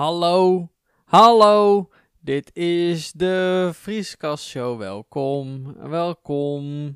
[0.00, 0.68] Hallo,
[1.04, 1.88] hallo.
[2.20, 4.78] Dit is de Vrieskast Show.
[4.78, 6.86] Welkom, welkom.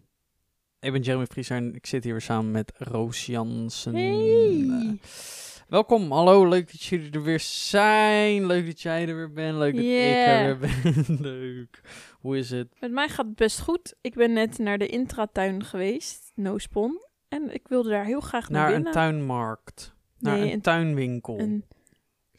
[0.81, 3.95] Ik ben Jeremy Vrieser en ik zit hier weer samen met Roos Jansen.
[3.95, 4.99] Hey.
[5.69, 6.49] Welkom, hallo.
[6.49, 8.47] Leuk dat jullie er weer zijn.
[8.47, 9.57] Leuk dat jij er weer bent.
[9.59, 11.17] Leuk dat ik er weer ben.
[11.31, 11.81] Leuk.
[12.21, 12.69] Hoe is het?
[12.81, 13.95] Met mij gaat het best goed.
[14.01, 16.99] Ik ben net naar de intratuin geweest, No Spon.
[17.29, 18.93] En ik wilde daar heel graag naar, Naar een binnen.
[18.93, 19.95] tuinmarkt.
[20.19, 21.39] Naar Nee, een, een- tuinwinkel.
[21.39, 21.65] Een,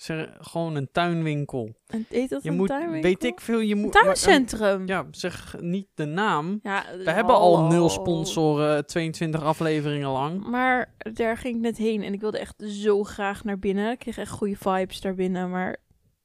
[0.02, 1.75] Zeg, gewoon een tuinwinkel.
[1.88, 3.01] een, heet dat Je een moet, tuinwinkel?
[3.01, 3.91] weet ik veel, je moet...
[3.91, 4.87] tuincentrum.
[4.87, 6.60] Ja, zeg niet de naam.
[6.64, 7.69] Ja, We hebben al hallo.
[7.69, 10.47] nul sponsoren, 22 afleveringen lang.
[10.47, 13.91] Maar daar ging ik net heen en ik wilde echt zo graag naar binnen.
[13.91, 15.77] Ik kreeg echt goede vibes daar binnen, maar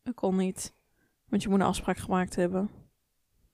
[0.03, 0.75] dat kon niet.
[1.29, 2.71] Want je moet een afspraak gemaakt hebben.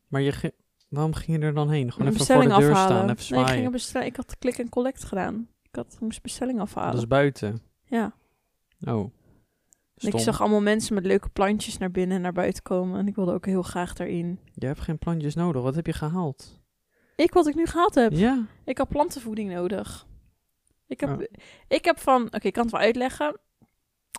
[0.09, 0.53] Maar je
[0.89, 1.93] waarom ging je er dan heen?
[1.93, 2.97] Gewoon Een even voor de bestelling deur afhalen.
[2.97, 3.61] staan, even nee, ik, zwaaien.
[3.62, 5.48] ging bestel- ik had klik en collect gedaan.
[5.62, 6.91] Ik had, moest bestelling afhalen.
[6.93, 7.61] Dat is buiten.
[7.84, 8.12] Ja.
[8.84, 9.11] Oh.
[10.02, 12.98] Ik zag allemaal mensen met leuke plantjes naar binnen en naar buiten komen.
[12.98, 14.38] En ik wilde ook heel graag daarin.
[14.55, 15.62] Je hebt geen plantjes nodig.
[15.62, 16.61] Wat heb je gehaald?
[17.17, 18.12] Ik wat ik nu gehad heb.
[18.12, 18.47] Ja.
[18.64, 20.06] Ik had plantenvoeding nodig.
[20.86, 21.22] Ik heb, Oh.
[21.69, 22.25] ik heb van...
[22.27, 23.39] Oké, ik kan het wel uitleggen.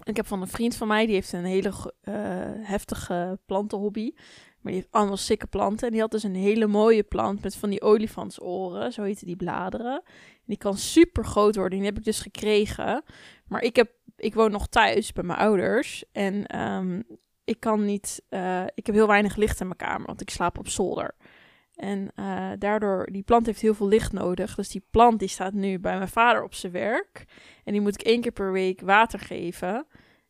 [0.04, 2.14] Ik heb van een vriend van mij, die heeft een hele eh,
[2.62, 4.12] heftige plantenhobby.
[4.64, 5.86] Maar die heeft allemaal sikke planten.
[5.88, 8.94] En die had dus een hele mooie plant met van die olifantsoren.
[8.94, 10.02] Zo heten die bladeren.
[10.04, 11.78] En die kan super groot worden.
[11.78, 13.04] Die heb ik dus gekregen.
[13.48, 16.04] Maar ik, heb, ik woon nog thuis bij mijn ouders.
[16.12, 17.02] En ehm,
[17.44, 18.24] ik kan niet...
[18.30, 21.16] eh, ik heb heel weinig licht in mijn kamer, want ik slaap op zolder.
[21.76, 24.56] En eh, daardoor, die plant heeft heel veel licht nodig.
[24.56, 27.26] Dus die plant die staat nu bij mijn vader op zijn werk.
[27.64, 29.86] En die moet ik één keer per week water geven.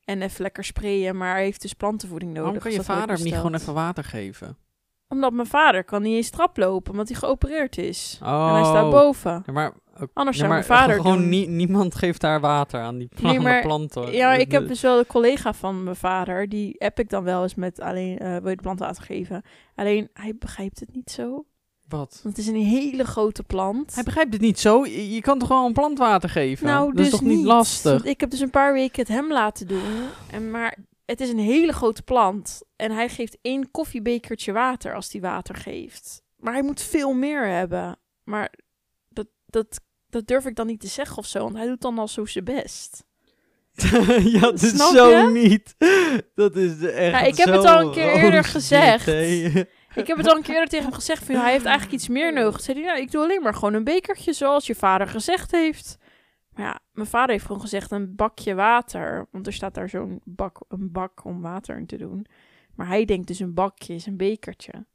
[0.05, 2.43] En even lekker sprayen, maar hij heeft dus plantenvoeding nodig.
[2.45, 4.57] Waarom kan je dus heb vader hem niet gewoon even water geven?
[5.07, 8.19] Omdat mijn vader kan niet eens trap lopen, omdat hij geopereerd is.
[8.23, 8.47] Oh.
[8.47, 9.43] En hij staat boven.
[9.45, 11.29] Ja, maar, ook- Anders ja, zou maar mijn vader gewoon doen.
[11.29, 14.11] nie- niemand geeft daar water aan die pla- Nee, maar- planten.
[14.11, 16.49] Ja, ik heb dus wel de collega van mijn vader.
[16.49, 19.41] Die app ik dan wel eens met alleen, eh wil je de plant water geven.
[19.75, 21.45] Alleen, hij begrijpt het niet zo.
[21.97, 22.19] Wat?
[22.23, 23.95] Want het is een hele grote plant.
[23.95, 24.85] Hij begrijpt het niet zo.
[24.85, 26.65] Je, kan toch gewoon een plant water geven?
[26.65, 28.03] Nou, dat dus is toch niet, lastig?
[28.03, 30.07] Ik heb dus een paar weken het hem laten doen.
[30.31, 32.61] En maar het is een hele grote plant.
[32.75, 36.23] En hij geeft één koffiebekertje water als hij water geeft.
[36.37, 37.99] Maar hij moet veel meer hebben.
[38.23, 38.53] Maar
[39.09, 41.39] dat, dat, dat durf ik dan niet te zeggen of zo.
[41.39, 43.03] Want hij doet dan al zo zijn best.
[44.33, 45.75] ja, dat is zo niet.
[46.35, 49.05] Dat is de echt Ja, ik heb het al een keer eerder roos gezegd.
[49.95, 51.23] Ik heb het al een keer tegen hem gezegd.
[51.23, 52.61] Van, hij heeft eigenlijk iets meer nodig.
[52.61, 55.97] Zei hij, nou, ik doe alleen maar gewoon een bekertje zoals je vader gezegd heeft.
[56.49, 59.27] Maar ja, mijn vader heeft gewoon gezegd een bakje water.
[59.31, 62.25] Want er staat daar zo'n bak, een bak om water in te doen.
[62.75, 64.85] Maar hij denkt dus een bakje is een bekertje.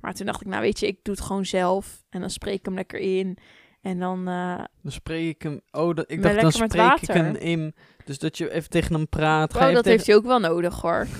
[0.00, 2.04] Maar toen dacht ik, nou weet je, ik doe het gewoon zelf.
[2.10, 3.38] En dan spreek ik hem lekker in.
[3.80, 5.60] En dan, eh, Dan spreek ik hem...
[5.70, 7.74] Oh, dat, ik dacht, dan spreek ik hem in.
[8.04, 9.54] Dus dat je even tegen hem praat.
[9.56, 11.06] Oh, dat heeft hij ook wel nodig hoor.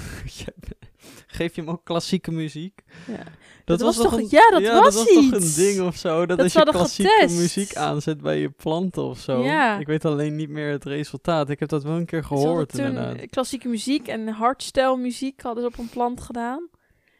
[1.35, 2.81] Geef je hem ook klassieke muziek?
[3.07, 3.23] Ja.
[3.65, 6.19] Dat, was toch toch- een- ja, dat was toch een ding of zo.
[6.27, 7.37] Dat, Dat als je klassieke getest.
[7.37, 9.43] muziek aanzet bij je planten of zo.
[9.45, 9.79] Ja.
[9.79, 11.51] Ik weet alleen niet meer het resultaat.
[11.51, 13.27] Ik heb dat wel een keer gehoord inderdaad.
[13.31, 16.69] klassieke muziek en hardstyle muziek hadden ze op een plant gedaan.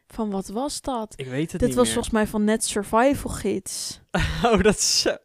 [0.07, 1.13] Van wat was dat?
[1.17, 1.93] Ik weet het Dit niet was meer.
[1.95, 4.01] volgens mij van Net Survival Gids.
[4.45, 5.17] Oh, dat zou,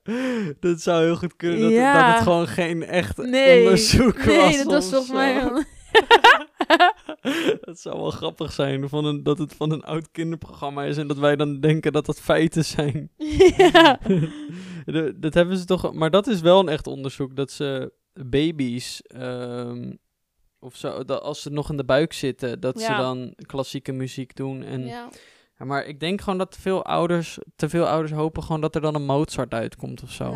[0.60, 1.62] dat zou heel goed kunnen.
[1.62, 1.94] Dat, Ja.
[1.96, 4.58] het, dat het gewoon geen echt Nee, onderzoek nee, was.
[4.58, 5.66] dat was volgens mij...
[7.66, 8.90] dat zou wel grappig zijn.
[8.90, 10.98] Van een, dat het van een oud kinderprogramma is.
[10.98, 13.10] En dat wij dan denken dat dat feiten zijn.
[13.58, 14.00] ja.
[15.20, 15.94] Dat hebben ze toch.
[15.94, 17.36] Maar dat is wel een echt onderzoek.
[17.36, 19.02] Dat ze baby's.
[19.02, 19.94] ehm,
[20.60, 21.04] of zo.
[21.04, 22.60] Dat als ze nog in de buik zitten.
[22.60, 24.64] Dat ze dan klassieke muziek doen.
[24.64, 25.10] En, ja.
[25.58, 27.38] ja, maar ik denk gewoon dat veel ouders.
[27.56, 30.36] Te veel ouders hopen gewoon dat er dan een Mozart uitkomt of zo.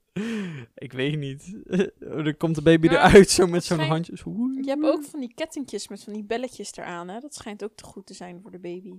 [0.74, 1.56] Ik weet niet.
[2.00, 4.20] Er komt de baby Maar eruit zo met zo'n handjes.
[4.20, 7.08] Je hebt ook van die kettingjes met van die belletjes eraan.
[7.08, 7.20] Hè?
[7.20, 8.98] Dat schijnt ook te goed te zijn voor de baby.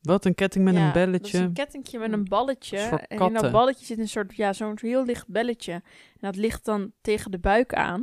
[0.00, 1.20] Wat, een ketting met Ja, een belletje?
[1.20, 2.78] Dat is een kettingje met een balletje.
[2.78, 5.72] En in dat balletje zit een soort, ja, zo'n heel licht belletje.
[5.72, 5.82] En
[6.20, 8.00] dat ligt dan tegen de buik aan.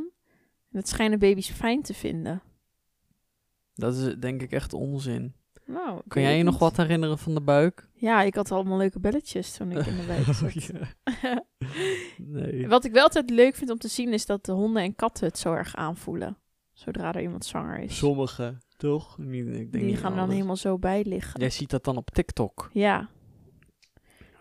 [0.72, 2.42] En dat schijnen baby's fijn te vinden.
[3.74, 5.36] Dat is denk ik echt onzin.
[5.68, 7.90] Nou, Kan jij je nog wat herinneren van de buik?
[7.94, 10.70] Ja, ik had allemaal leuke belletjes toen ik in de buik zat.
[12.18, 12.68] Nee.
[12.68, 15.28] Wat ik wel altijd leuk vind om te zien is dat de honden en katten
[15.28, 16.38] het zo erg aanvoelen.
[16.74, 17.98] Zodra er iemand zwanger is.
[17.98, 19.18] Sommige, toch?
[19.18, 21.40] Niet, ik denk Die gaan dan helemaal zo bij liggen.
[21.40, 22.70] Jij ziet dat dan op TikTok.
[22.74, 23.10] Ja,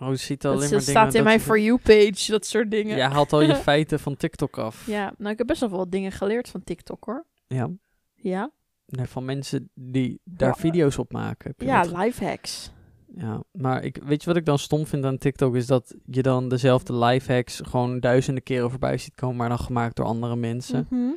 [0.00, 0.90] Oh, je ziet alleen maar dat dingen...
[0.90, 2.96] staat in mijn For You page, dat soort dingen.
[2.96, 4.87] Jij haalt al je feiten van TikTok af.
[4.87, 7.26] Ja, nou ik heb best wel wat dingen geleerd van TikTok hoor.
[7.46, 7.70] Ja.
[8.14, 8.50] Ja,
[8.87, 10.55] Nee, van mensen die daar Ja.
[10.55, 11.55] video's op maken.
[11.56, 12.71] Je ja dat lifehacks.
[13.17, 15.55] Ja, maar ik, weet je wat ik dan stom vind aan TikTok?
[15.56, 19.97] Is dat je dan dezelfde lifehacks gewoon duizenden keren voorbij ziet komen, maar dan gemaakt
[19.97, 20.87] door andere mensen.
[20.91, 21.11] Mhm.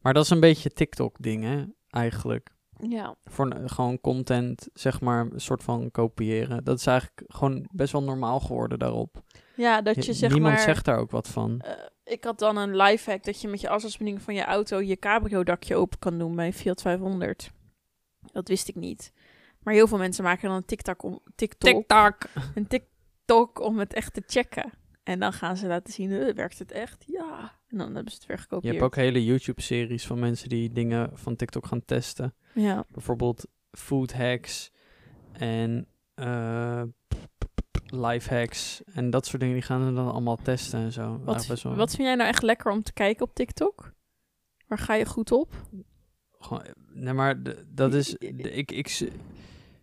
[0.00, 2.50] Maar dat is een beetje TikTok-ding, hè, eigenlijk.
[2.88, 3.14] Ja.
[3.24, 6.64] Voor gewoon content, zeg maar, een soort van kopiëren.
[6.64, 9.22] Dat is eigenlijk gewoon best wel normaal geworden daarop.
[9.56, 10.62] Ja, dat je zeg Niemand maar...
[10.62, 11.60] zegt daar ook wat van.
[11.60, 11.72] eh,
[12.06, 15.76] ik had dan een lifehack dat je met je afstandsbediening van je auto je cabrio-dakje
[15.76, 17.50] open kan doen bij Fiat 500.
[18.32, 19.12] Dat wist ik niet.
[19.62, 22.16] Maar heel veel mensen maken dan een TikTok om, TikTok, TikTok!
[22.54, 24.72] een TikTok om het echt te checken.
[25.02, 27.04] En dan gaan ze laten zien, eh, werkt het echt?
[27.06, 27.52] Ja.
[27.68, 28.74] En dan hebben ze het weer Je gekopieerd.
[28.74, 32.34] hebt ook hele YouTube-series van mensen die dingen van TikTok gaan testen.
[32.54, 32.84] Ja.
[32.90, 34.70] Bijvoorbeeld food hacks
[35.32, 36.82] en eh
[37.86, 39.54] life hacks en dat soort dingen.
[39.54, 41.20] Die gaan er dan allemaal testen en zo.
[41.24, 43.92] Wat, Ja, best wel- wat vind jij nou echt lekker om te kijken op TikTok?
[44.66, 45.52] Waar ga je goed op?
[46.38, 46.62] Gewoon,
[46.92, 48.14] nee, maar dat is...
[48.14, 49.10] ik, ik,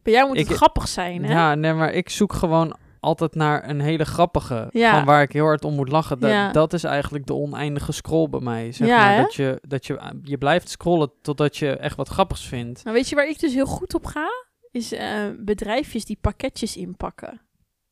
[0.01, 1.31] Bij jou moet Ik- het grappig zijn, hè?
[1.31, 4.67] ja, nee, maar ik zoek gewoon altijd naar een hele grappige.
[4.71, 4.91] Ja.
[4.95, 6.19] Van waar ik heel hard om moet lachen.
[6.19, 6.51] Da- Ja.
[6.51, 8.71] Dat is eigenlijk de oneindige scroll bij mij.
[8.71, 9.21] Zeg Ja, maar hè?
[9.21, 12.83] dat, je, dat je, je blijft scrollen totdat je echt wat grappigs vindt.
[12.83, 14.27] Nou, weet je waar ik dus heel goed op ga?
[14.71, 17.41] Is eh, bedrijfjes die pakketjes inpakken.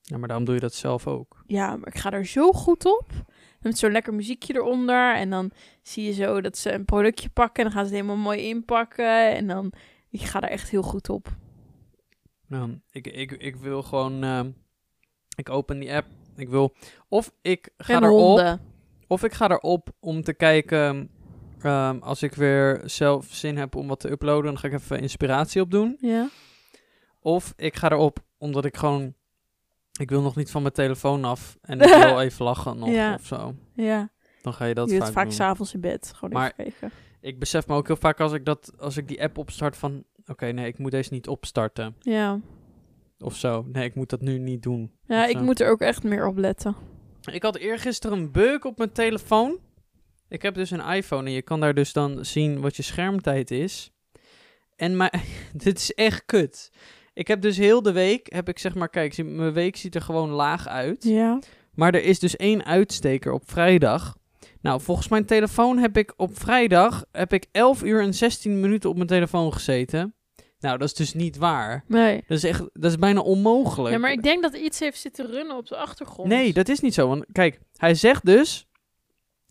[0.01, 1.43] Ja, maar daarom doe je dat zelf ook.
[1.45, 3.09] Ja, maar ik ga er zo goed op.
[3.59, 5.15] Met zo'n lekker muziekje eronder.
[5.15, 5.51] En dan
[5.81, 7.63] zie je zo dat ze een productje pakken.
[7.63, 9.35] En dan gaan ze het helemaal mooi inpakken.
[9.35, 9.73] En dan,
[10.09, 11.35] ik ga er echt heel goed op.
[12.47, 14.23] Nou, ik, ik, ik wil gewoon...
[14.23, 14.49] ehm,
[15.35, 16.07] ik open die app.
[16.35, 16.73] Ik wil...
[17.07, 18.19] Of ik ga en erop...
[18.19, 18.61] honden.
[19.07, 21.09] Of ik ga erop om te kijken...
[21.61, 24.45] ehm, als ik weer zelf zin heb om wat te uploaden...
[24.45, 25.97] dan ga ik even inspiratie opdoen.
[25.99, 26.29] Ja.
[27.19, 29.13] Of ik ga erop omdat ik gewoon...
[30.01, 31.57] Ik wil nog niet van mijn telefoon af.
[31.61, 33.13] En ik wil even lachen nog Ja.
[33.13, 33.55] of zo.
[33.73, 34.09] Ja,
[34.41, 36.11] Dan ga je dat je vaak, vaak s'avonds in bed.
[36.15, 36.91] Gewoon Maar- even.
[37.21, 40.03] Ik besef me ook heel vaak als ik, dat, als ik die app opstart van...
[40.27, 41.95] Oké, nee, ik moet deze niet opstarten.
[41.99, 42.39] Ja,
[43.19, 43.65] Of zo.
[43.71, 44.91] Nee, ik moet dat nu niet doen.
[45.07, 46.75] ja ik moet er ook echt meer op letten.
[47.31, 49.57] Ik had eergisteren een bug op mijn telefoon.
[50.27, 53.51] Ik heb dus een iPhone en je kan daar dus dan zien wat je schermtijd
[53.51, 53.91] is.
[54.75, 55.11] En mijn,
[55.53, 56.71] dit is echt kut.
[57.13, 60.01] Ik heb dus heel de week, heb ik zeg maar, kijk, mijn week ziet er
[60.01, 61.03] gewoon laag uit.
[61.03, 61.39] Ja.
[61.73, 64.15] Maar er is dus één uitsteker op vrijdag.
[64.61, 68.89] Nou, volgens mijn telefoon heb ik op vrijdag heb ik 11 uur en 16 minuten
[68.89, 70.15] op mijn telefoon gezeten.
[70.59, 71.83] Nou, dat is dus niet waar.
[71.87, 72.23] Nee.
[72.27, 73.93] Dat is echt, dat is bijna onmogelijk.
[73.93, 76.29] Ja, maar ik denk dat iets heeft zitten runnen op de achtergrond.
[76.29, 77.07] Nee, dat is niet zo.
[77.07, 78.67] Want kijk, hij zegt dus.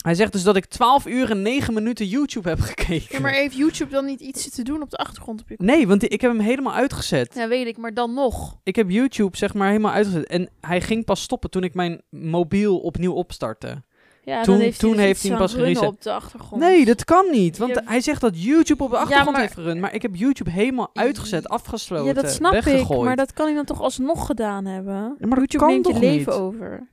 [0.01, 3.07] Hij zegt dus dat ik 12 uur en 9 minuten YouTube heb gekeken.
[3.09, 5.87] Ja, maar heeft YouTube dan niet iets zitten doen op de achtergrond op je Nee,
[5.89, 7.35] want ik heb hem helemaal uitgezet.
[7.35, 8.57] Ja, weet ik, maar dan nog.
[8.63, 10.27] Ik heb YouTube zeg maar helemaal uitgezet.
[10.27, 13.83] En hij ging pas stoppen toen ik mijn mobiel opnieuw opstartte.
[14.25, 15.83] Ja, Toen- heeft toen hij dus heeft hij hem aan pas gereset.
[15.89, 16.63] op de achtergrond.
[16.63, 17.59] Nee, dat kan niet.
[17.59, 19.81] Want Ja, hij zegt dat YouTube op de achtergrond maar- heeft gerund.
[19.81, 22.99] Maar ik heb YouTube helemaal uitgezet, afgesloten, Ja, dat snap weggegooid.
[23.01, 25.17] ik, maar dat kan hij dan toch alsnog gedaan hebben?
[25.19, 26.41] Ja, maar YouTube neemt je leven niet?
[26.41, 26.89] over.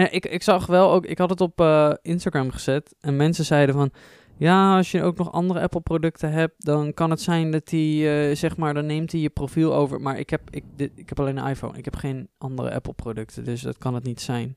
[0.00, 3.44] Ja, ik, ik zag wel ook, ik had het op eh, Instagram gezet en mensen
[3.44, 3.90] zeiden van,
[4.36, 8.10] ja, als je ook nog andere Apple producten hebt, dan kan het zijn dat die,
[8.10, 10.00] eh, zeg maar, dan neemt hij je profiel over.
[10.00, 12.92] Maar ik heb, ik, dit, ik heb alleen een iPhone, ik heb geen andere Apple
[12.92, 14.54] producten, dus dat kan het niet zijn.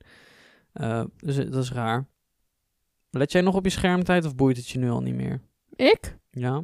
[0.72, 2.06] Eh, dus dat is raar.
[3.10, 5.40] Let jij nog op je schermtijd of boeit het je nu al niet meer?
[5.76, 6.16] Ik?
[6.30, 6.62] Ja?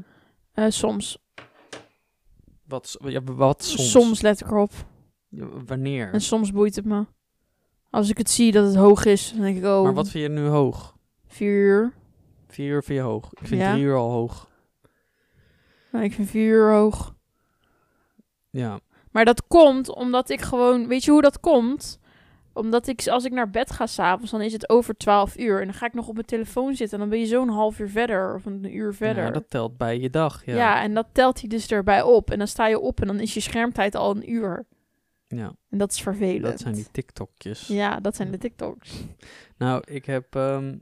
[0.68, 1.18] Soms.
[2.64, 3.90] Wat, ja, wat soms?
[3.90, 4.20] soms.
[4.20, 4.72] let ik erop.
[5.28, 6.12] Ja, wanneer?
[6.12, 7.04] En soms boeit het me.
[7.94, 10.24] Als ik het zie dat het hoog is, dan denk ik, oh, Maar wat vind
[10.24, 10.96] je nu hoog?
[11.26, 11.92] vier uur.
[12.48, 13.30] Vier uur vind je hoog?
[13.32, 13.72] Ik vind Ja.
[13.72, 14.48] drie uur al hoog.
[15.92, 17.14] Nou, ik vind vier uur hoog.
[18.50, 18.78] Ja.
[19.10, 20.86] Maar dat komt omdat ik gewoon...
[20.88, 21.98] Weet je hoe dat komt?
[22.52, 25.58] Omdat ik, als ik naar bed ga s'avonds, dan is het over 12 uur.
[25.60, 26.92] En dan ga ik nog op mijn telefoon zitten.
[26.92, 28.34] En dan ben je zo'n half uur verder.
[28.34, 29.24] Of een uur verder.
[29.24, 30.44] Ja, dat telt bij je dag.
[30.46, 30.54] Ja.
[30.54, 30.82] ja.
[30.82, 32.30] en dat telt hij dus erbij op.
[32.30, 34.66] En dan sta je op en dan is je schermtijd al een uur.
[35.26, 35.56] Ja.
[35.70, 36.42] En dat is vervelend.
[36.42, 37.66] Dat zijn die TikTokjes.
[37.66, 39.04] Ja, dat zijn de TikToks.
[39.56, 40.78] Nou, ik heb, ehm,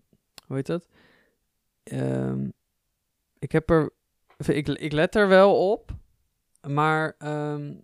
[0.47, 0.87] hoe heet dat?
[1.83, 2.49] Ehm,
[3.39, 3.93] ik heb er,
[4.47, 5.91] ik, ik let er wel op,
[6.69, 7.75] maar ehm,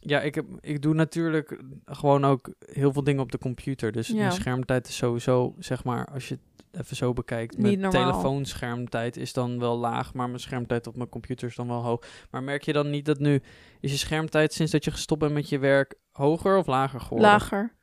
[0.00, 3.92] ja, ik, heb, ik doe natuurlijk gewoon ook heel veel dingen op de computer.
[3.92, 4.14] Dus Ja.
[4.14, 8.02] mijn schermtijd is sowieso, zeg maar, als je het even zo bekijkt, Niet mijn normaal.
[8.10, 12.00] telefoonschermtijd is dan wel laag, maar mijn schermtijd op mijn computer is dan wel hoog.
[12.30, 13.42] Maar merk je dan niet dat nu,
[13.80, 17.30] is je schermtijd sinds dat je gestopt bent met je werk hoger of lager geworden?
[17.30, 17.76] Lager.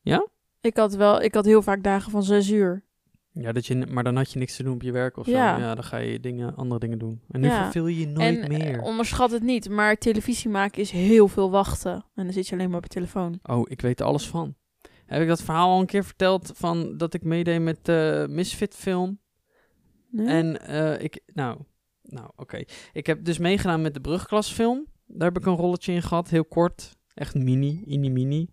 [0.00, 0.26] Ja?
[0.60, 2.84] Ik had wel, ik had heel vaak dagen van zes uur.
[3.40, 5.30] Ja, dat je, maar dan had je niks te doen op je werk of zo.
[5.30, 5.58] Ja.
[5.58, 7.20] Ja, dan ga je dingen, andere dingen doen.
[7.30, 7.62] En nu Ja.
[7.62, 8.78] verveel je je nooit en meer.
[8.78, 11.92] eh, onderschat het niet, maar televisie maken is heel veel wachten.
[12.14, 13.38] En dan zit je alleen maar op je telefoon.
[13.42, 14.54] Oh, ik weet er alles van.
[15.06, 18.74] Heb ik dat verhaal al een keer verteld van dat ik meedeed met de Misfit
[18.74, 19.18] film?
[20.10, 20.26] Nee?
[20.26, 21.58] En eh, ik, nou,
[22.02, 22.62] nou oké.
[22.92, 24.86] Ik heb dus meegedaan met de brugklasfilm.
[25.06, 26.96] Daar heb ik een rolletje in gehad, heel kort.
[27.14, 28.48] Echt mini, mini, mini.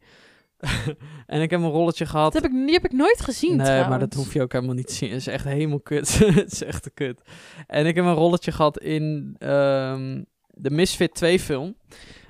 [1.25, 2.33] en ik heb een rolletje gehad.
[2.33, 3.89] Dat heb ik, die heb ik nooit gezien Nee, trouwens.
[3.89, 5.09] maar dat hoef je ook helemaal niet te zien.
[5.09, 6.17] Het is echt helemaal kut.
[6.35, 7.21] het is echt kut.
[7.67, 11.75] En ik heb een rolletje gehad in ehm, de Misfit 2 film.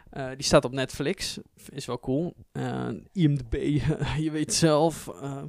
[0.09, 1.37] Eh, die staat op Netflix.
[1.69, 2.33] Is wel cool.
[2.51, 3.53] Eh, IMDb,
[4.25, 5.07] je weet zelf.
[5.21, 5.43] eh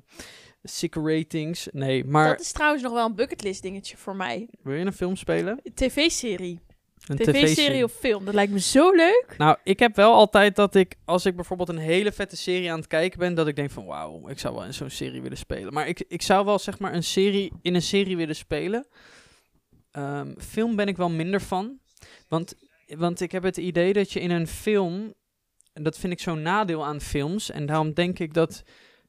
[0.62, 1.68] sick ratings.
[1.72, 4.48] Nee, maar Dat is trouwens nog wel een bucketlist dingetje voor mij.
[4.62, 5.60] wil je een film spelen?
[5.74, 6.60] TV-serie.
[7.06, 8.24] Een TV-serie of film.
[8.24, 9.34] Dat lijkt me zo leuk.
[9.38, 12.78] Nou, ik heb wel altijd dat ik, als ik bijvoorbeeld een hele vette serie aan
[12.78, 15.38] het kijken ben, dat ik denk van wauw, ik zou wel in zo'n serie willen
[15.38, 15.72] spelen.
[15.72, 18.86] Maar ik, ik zou wel zeg maar een serie in een serie willen spelen.
[19.90, 21.78] Ehm, film ben ik wel minder van.
[22.28, 22.54] Want,
[22.86, 25.14] want ik heb het idee dat je in een film,
[25.72, 28.62] en dat vind ik zo'n nadeel aan films, en daarom denk ik dat,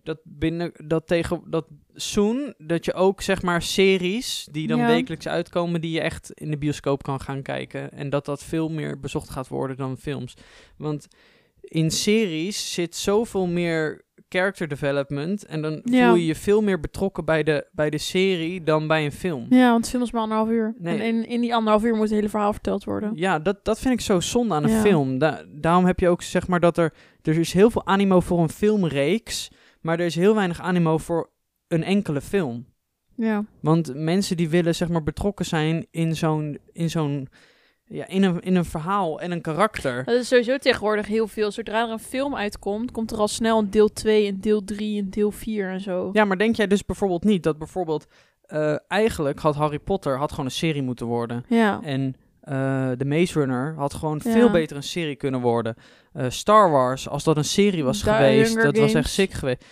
[0.04, 1.66] dat binnen, dat tegen, dat
[1.96, 4.88] soon, dat je ook zeg maar series die dan Ja.
[4.88, 7.92] wekelijks uitkomen, die je echt in de bioscoop kan gaan kijken.
[7.92, 10.34] En dat dat veel meer bezocht gaat worden dan films.
[10.78, 11.08] Want
[11.62, 15.46] in series zit zoveel meer character development.
[15.46, 16.08] En dan Ja.
[16.08, 19.46] voel je je veel meer betrokken bij de, bij de serie dan bij een film.
[19.50, 20.76] Ja, want film is maar anderhalf uur.
[20.78, 21.00] Nee.
[21.00, 23.12] En in, in die anderhalf uur moet het hele verhaal verteld worden.
[23.16, 24.82] Ja, dat, dat vind ik zo zonde aan een Ja.
[24.82, 25.18] film.
[25.18, 26.94] Da- daarom heb je ook zeg maar dat er...
[27.22, 29.50] Er is heel veel animo voor een filmreeks.
[29.82, 31.30] Maar er is heel weinig animo voor
[31.68, 32.66] een enkele film.
[33.16, 33.46] Ja.
[33.62, 36.58] Want mensen die willen zeg maar betrokken zijn in zo'n...
[36.72, 37.28] In zo'n
[37.92, 40.04] ja, in een, in een verhaal en een karakter.
[40.04, 41.52] Dat is sowieso tegenwoordig heel veel.
[41.52, 45.02] Zodra er een film uitkomt, komt er al snel een deel 2, een deel 3,
[45.02, 46.10] een deel 4 en zo.
[46.14, 48.08] Ja, maar denk jij dus bijvoorbeeld niet dat bijvoorbeeld...
[48.42, 51.46] eh, eigenlijk had Harry Potter had gewoon een serie moeten worden.
[51.48, 51.82] Ja.
[51.84, 52.16] En
[52.50, 54.32] eh de Maze Runner had gewoon Ja.
[54.32, 55.76] veel beter een serie kunnen worden.
[56.14, 59.66] Eh, Star Wars, als dat een serie was geweest, Hunger dat was echt sick geweest.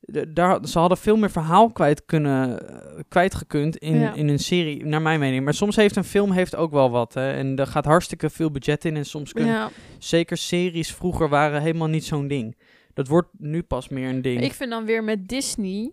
[0.00, 4.14] De- daar, ze hadden veel meer verhaal kwijt kunnen, eh, kwijtgekund in, Ja.
[4.14, 5.44] in een serie, naar mijn mening.
[5.44, 7.14] Maar soms heeft een film heeft ook wel wat.
[7.14, 7.32] Hè?
[7.32, 8.96] En er gaat hartstikke veel budget in.
[8.96, 9.70] En soms kunnen, ja.
[9.98, 12.56] zeker series vroeger waren helemaal niet zo'n ding.
[12.94, 14.40] Dat wordt nu pas meer een ding.
[14.42, 15.90] Ik vind dan weer met Disney,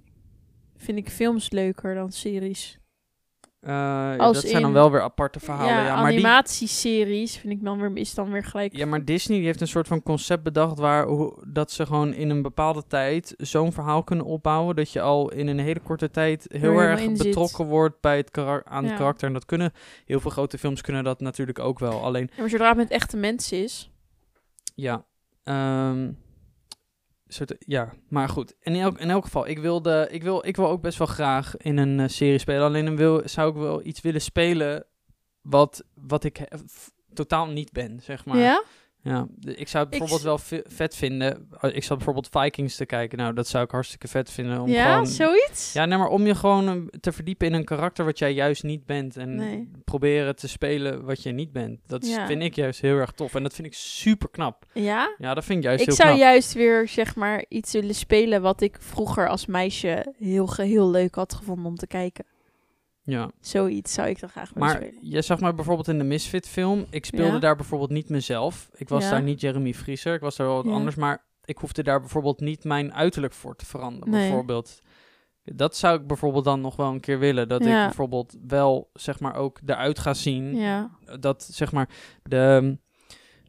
[0.77, 2.77] vind ik films leuker dan series.
[3.63, 5.73] Eh, dat zijn dan wel weer aparte verhalen.
[5.73, 8.75] ja, Ja, maar die, animatieseries vind ik dan weer, is dan weer gelijk.
[8.75, 12.13] Ja, maar Disney die heeft een soort van concept bedacht waar hoe, dat ze gewoon
[12.13, 16.09] in een bepaalde tijd zo'n verhaal kunnen opbouwen dat je al in een hele korte
[16.11, 17.17] tijd heel erg zit.
[17.17, 18.97] betrokken wordt bij het karak- aan het Ja.
[18.97, 19.27] karakter.
[19.27, 19.71] En dat kunnen
[20.05, 22.03] heel veel grote films kunnen dat natuurlijk ook wel.
[22.03, 23.91] Alleen Ja, maar zodra het met echte mensen is.
[24.75, 25.05] ja,
[25.43, 26.11] ehm,
[27.33, 28.55] soort, ja, maar goed.
[28.61, 31.57] In elk, in elk geval, ik, wilde, ik, wil, ik wil ook best wel graag
[31.57, 32.63] in een eh, serie spelen.
[32.63, 34.85] Alleen dan wil, zou ik wel iets willen spelen
[35.41, 36.47] wat, wat ik
[37.13, 38.37] totaal niet ben, zeg maar.
[38.37, 38.63] Ja?
[39.05, 41.47] Ja, ik zou het bijvoorbeeld wel ve- vet vinden.
[41.63, 43.17] uh, Ik zat bijvoorbeeld Vikings te kijken.
[43.17, 44.61] Nou, dat zou ik hartstikke vet vinden.
[44.61, 45.73] Om ja, gewoon, zoiets?
[45.73, 48.63] Ja, nee, maar om je gewoon um, te verdiepen in een karakter wat jij juist
[48.63, 49.17] niet bent.
[49.17, 49.69] En Nee.
[49.85, 51.79] proberen te spelen wat je niet bent.
[51.85, 52.25] Dat Ja.
[52.27, 53.35] vind ik juist heel erg tof.
[53.35, 54.65] En dat vind ik super knap.
[54.73, 55.15] Ja?
[55.17, 56.21] Ja, dat vind ik juist Ik heel zou knap.
[56.21, 60.89] juist weer, zeg maar, iets willen spelen wat ik vroeger als meisje heel, ge- heel
[60.89, 62.25] leuk had gevonden om te kijken.
[63.05, 63.31] Ja.
[63.39, 64.99] Zoiets zou ik dan graag willen Maar spelen.
[65.01, 66.85] je zag mij bijvoorbeeld in de Misfit film.
[66.89, 67.39] Ik speelde Ja.
[67.39, 68.69] daar bijvoorbeeld niet mezelf.
[68.75, 69.09] Ik was Ja.
[69.09, 70.13] daar niet Jeremy Vriezer.
[70.13, 70.71] Ik was daar wel wat Ja.
[70.71, 70.95] anders.
[70.95, 74.09] Maar ik hoefde daar bijvoorbeeld niet mijn uiterlijk voor te veranderen.
[74.09, 74.21] Nee.
[74.27, 74.81] Bijvoorbeeld.
[75.43, 77.47] Dat zou ik bijvoorbeeld dan nog wel een keer willen.
[77.47, 80.55] Dat ik bijvoorbeeld wel, zeg maar, ook eruit ga zien.
[80.55, 80.91] Ja.
[81.19, 81.89] Dat, zeg maar,
[82.23, 82.77] de,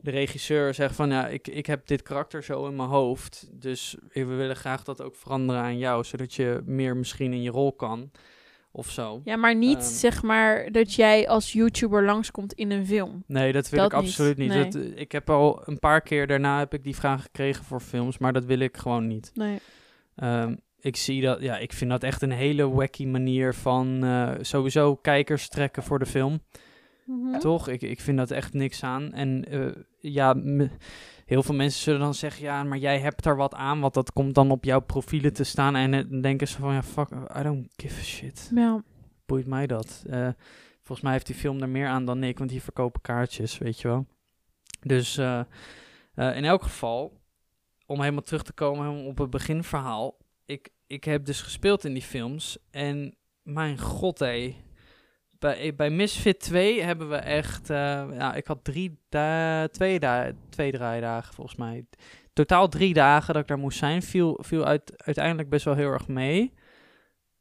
[0.01, 1.11] de regisseur zegt van...
[1.11, 3.49] Ja, ik, ik heb dit karakter zo in mijn hoofd.
[3.53, 6.05] Dus we willen graag dat ook veranderen aan jou.
[6.05, 8.11] Zodat je meer misschien in je rol kan.
[8.77, 9.21] Of zo.
[9.25, 9.85] ja, maar niet, Ehm.
[9.87, 13.25] zeg maar, dat jij als YouTuber langskomt in een film.
[13.27, 14.49] Nee, dat wil Dat ik niet, absoluut niet.
[14.49, 14.65] nee.
[14.65, 17.81] Dat, eh, ik heb al een paar keer daarna heb ik die vraag gekregen voor
[17.81, 19.31] films, maar dat wil ik gewoon niet.
[19.35, 19.59] Nee.
[20.17, 24.31] Ehm, ik zie dat, ja, ik vind dat echt een hele wacky manier van eh,
[24.41, 26.41] sowieso kijkers trekken voor de film.
[27.07, 27.39] Mhm.
[27.39, 27.69] Toch?
[27.69, 29.13] Ik, ik vind dat echt niks aan.
[29.13, 29.67] En eh,
[29.99, 30.35] ja,
[31.25, 34.13] heel veel mensen zullen dan zeggen, ja, maar jij hebt er wat aan, want dat
[34.13, 35.77] komt dan op jouw profielen te staan.
[35.77, 38.83] En eh, dan denken ze van, ja, fuck, I don't give a shit Ja.
[39.27, 40.05] boeit mij dat?
[40.11, 40.29] Eh,
[40.77, 43.81] volgens mij heeft die film er meer aan dan ik, want die verkopen kaartjes, weet
[43.81, 44.07] je wel.
[44.81, 45.41] Dus eh,
[46.15, 47.21] in elk geval,
[47.87, 50.17] om helemaal terug te komen op het beginverhaal.
[50.47, 54.55] Ik, ik heb dus gespeeld in die films en mijn god hé.
[55.45, 60.33] Bij, bij Misfit 2 hebben we echt, eh, ja, ik had drie da twee, da
[60.49, 61.85] twee draaidagen volgens mij.
[62.33, 65.91] Totaal drie dagen dat ik daar moest zijn, viel, viel uit, uiteindelijk best wel heel
[65.91, 66.53] erg mee.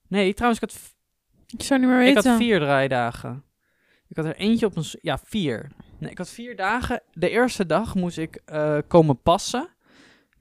[0.07, 0.79] Nee, trouwens, ik had
[1.47, 2.29] Ik zou niet meer ik weten.
[2.29, 3.43] had vier draaidagen.
[4.07, 4.85] Ik had er eentje op een...
[5.01, 5.71] Ja, vier.
[5.97, 7.01] Nee, ik had vier dagen.
[7.13, 9.67] De eerste dag moest ik eh, komen passen.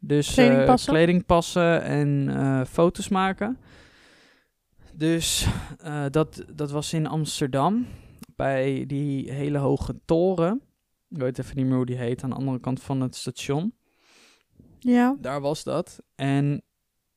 [0.01, 0.93] Dus Kleding eh, passen?
[0.93, 3.59] kleding passen en eh, foto's maken.
[4.95, 5.47] Dus
[5.79, 7.87] eh, dat, dat was in Amsterdam.
[8.37, 10.63] Bij die hele hoge toren.
[11.09, 12.23] Ik weet even niet meer hoe die heet.
[12.23, 13.75] Aan de andere kant van het station.
[14.79, 15.17] Ja.
[15.21, 16.03] Daar was dat.
[16.15, 16.63] En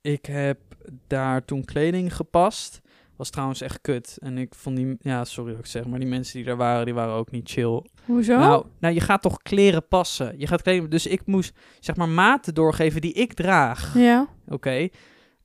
[0.02, 0.60] ik heb
[1.08, 2.82] daar toen kleding gepast.
[3.16, 4.18] Was trouwens echt kut.
[4.22, 4.96] En ik vond die...
[5.00, 7.50] Ja, sorry dat ik zeg, maar die mensen die daar waren, die waren ook niet
[7.50, 7.84] chill.
[8.06, 8.38] Hoezo?
[8.38, 10.40] Nou, nou, je gaat toch kleren passen.
[10.40, 10.90] Je gaat kleden...
[10.90, 13.94] Dus ik moest, zeg maar, maten doorgeven die ik draag.
[13.98, 14.28] ja.
[14.48, 14.88] Oké.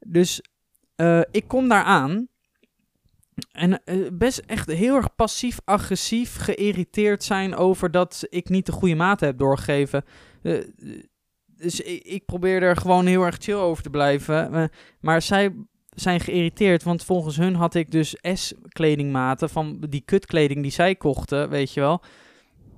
[0.07, 0.43] Dus
[1.01, 2.29] eh, ik kom daar aan.
[3.53, 8.95] En eh, best echt heel erg passief-agressief geïrriteerd zijn over dat ik niet de goede
[8.95, 10.05] maat heb doorgegeven.
[10.43, 10.59] Eh,
[11.47, 14.71] dus ik, ik probeer er gewoon heel erg chill over te blijven.
[15.01, 15.55] Maar zij
[15.91, 21.49] zijn geïrriteerd, want volgens hun had ik dus S-kledingmaten van die kutkleding die zij kochten,
[21.49, 22.03] weet je wel.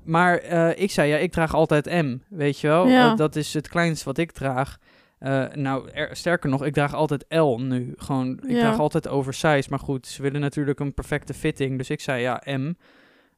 [0.05, 0.43] Maar
[0.77, 2.89] ik zei, ja, ik draag altijd M, weet je wel.
[2.89, 3.15] Ja.
[3.15, 4.79] Dat is het kleinste wat ik draag.
[5.23, 7.93] Eh, nou, er- sterker nog, ik draag altijd L nu.
[7.97, 8.59] Gewoon, ik Ja.
[8.61, 9.71] draag altijd oversized.
[9.71, 11.79] Maar goed, ze willen natuurlijk een perfecte fitting.
[11.79, 12.73] Dus ik zei ja, M.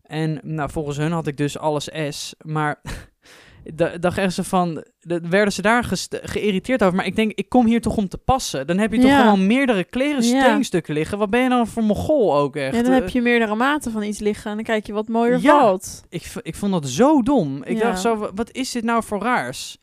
[0.02, 2.34] En nou, volgens hun had ik dus alles S.
[2.44, 2.80] Maar
[3.74, 4.84] da- dacht echt zo van,
[5.28, 6.96] werden ze daar geïrriteerd over.
[6.96, 8.66] Maar ik denk, ik kom hier toch om te passen.
[8.66, 9.22] Dan heb je toch Ja.
[9.22, 10.42] gewoon meerdere kleren Ja.
[10.44, 11.18] kledingstukken liggen.
[11.18, 12.74] Wat ben je dan voor mogol ook echt?
[12.76, 15.08] Ja, dan Eh, heb je meerdere maten van iets liggen en dan kijk je wat
[15.08, 15.60] mooier Ja.
[15.60, 16.02] valt.
[16.08, 17.62] ik, ik vond dat zo dom.
[17.64, 19.78] Ik dacht zo, wa- wat is dit nou voor raars?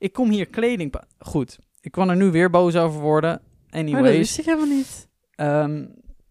[0.00, 0.94] Ik kom hier kleding...
[1.18, 3.30] Goed, ik kan er nu weer boos over worden.
[3.30, 4.16] Maar dat Anyways.
[4.16, 5.08] wist ik helemaal niet.
[5.34, 5.86] Ehm,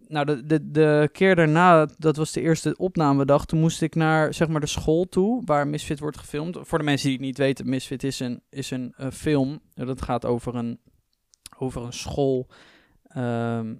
[0.08, 4.34] nou, de, de, de keer daarna, dat was de eerste opnamedag, toen moest ik naar
[4.34, 6.58] zeg maar de school toe, waar Misfit wordt gefilmd.
[6.62, 9.60] Voor de mensen die het niet weten, Misfit is een, is een eh, film.
[9.74, 10.80] Dat gaat over een,
[11.58, 12.48] over een school.
[13.04, 13.76] Ehm,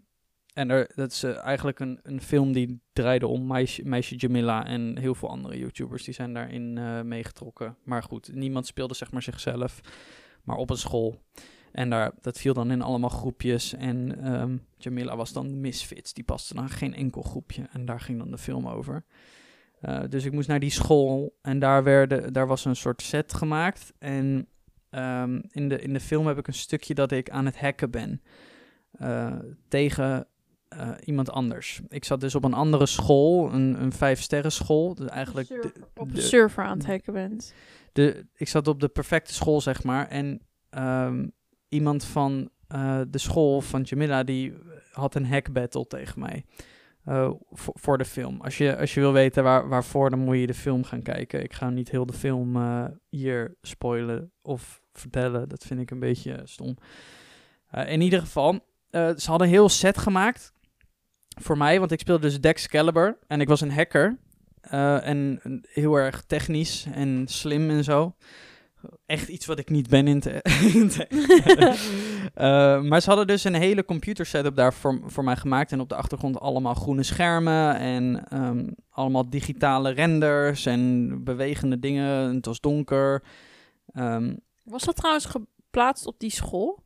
[0.54, 3.48] en er, dat is eh, eigenlijk een, een film die draaide om
[3.84, 7.78] meisje, Jamila en heel veel andere YouTubers die zijn daarin eh, meegetrokken.
[7.84, 9.82] Maar goed, niemand speelde zeg maar zichzelf,
[10.44, 11.22] maar op een school.
[11.72, 13.74] En daar, dat viel dan in allemaal groepjes.
[13.74, 16.14] En ehm, Jamila was dan misfits.
[16.14, 17.68] Die paste dan geen enkel groepje.
[17.72, 19.04] En daar ging dan de film over.
[19.82, 21.38] Eh, dus ik moest naar die school.
[21.42, 23.94] En daar, werden, daar was een soort set gemaakt.
[24.00, 24.48] En
[24.90, 27.92] ehm, in, de, in de film heb ik een stukje dat ik aan het hacken
[27.92, 28.22] ben.
[29.68, 30.28] tegen
[30.70, 31.82] eh, iemand anders.
[31.88, 33.54] Ik zat dus op een andere school.
[33.54, 34.96] Een, een vijf-sterren school.
[34.96, 37.54] Dus eigenlijk de- op een de- server aan het hacken bent.
[37.94, 40.08] de, ik zat op de perfecte school, zeg maar.
[40.08, 41.28] En ehm,
[41.70, 44.54] iemand van eh, de school van Jamila, die
[44.92, 46.46] had een hack battle tegen mij.
[47.04, 48.42] eh, voor, voor de film.
[48.42, 51.44] Als je, als je wil weten waar, waarvoor, dan moet je de film gaan kijken.
[51.44, 52.58] Ik ga niet heel de film
[53.10, 55.50] hier spoilen of vertellen.
[55.50, 56.78] Dat vind ik een beetje stom.
[57.86, 58.60] In ieder geval,
[58.92, 60.54] ze hadden een heel set gemaakt
[61.40, 64.18] voor mij, want ik speelde dus Dex Caliber en ik was een hacker.
[64.62, 68.16] Eh, en heel erg technisch en slim en zo.
[69.06, 70.32] Echt iets wat ik niet ben in te.
[70.74, 71.08] in te-
[72.34, 75.72] Eh, maar ze hadden dus een hele computer setup daar voor, voor mij gemaakt.
[75.72, 77.76] En op de achtergrond allemaal groene schermen.
[77.76, 82.36] En ehm, allemaal digitale renders en bewegende dingen.
[82.36, 83.24] Het was donker.
[83.94, 86.84] Ehm, Was dat trouwens geplaatst op die school?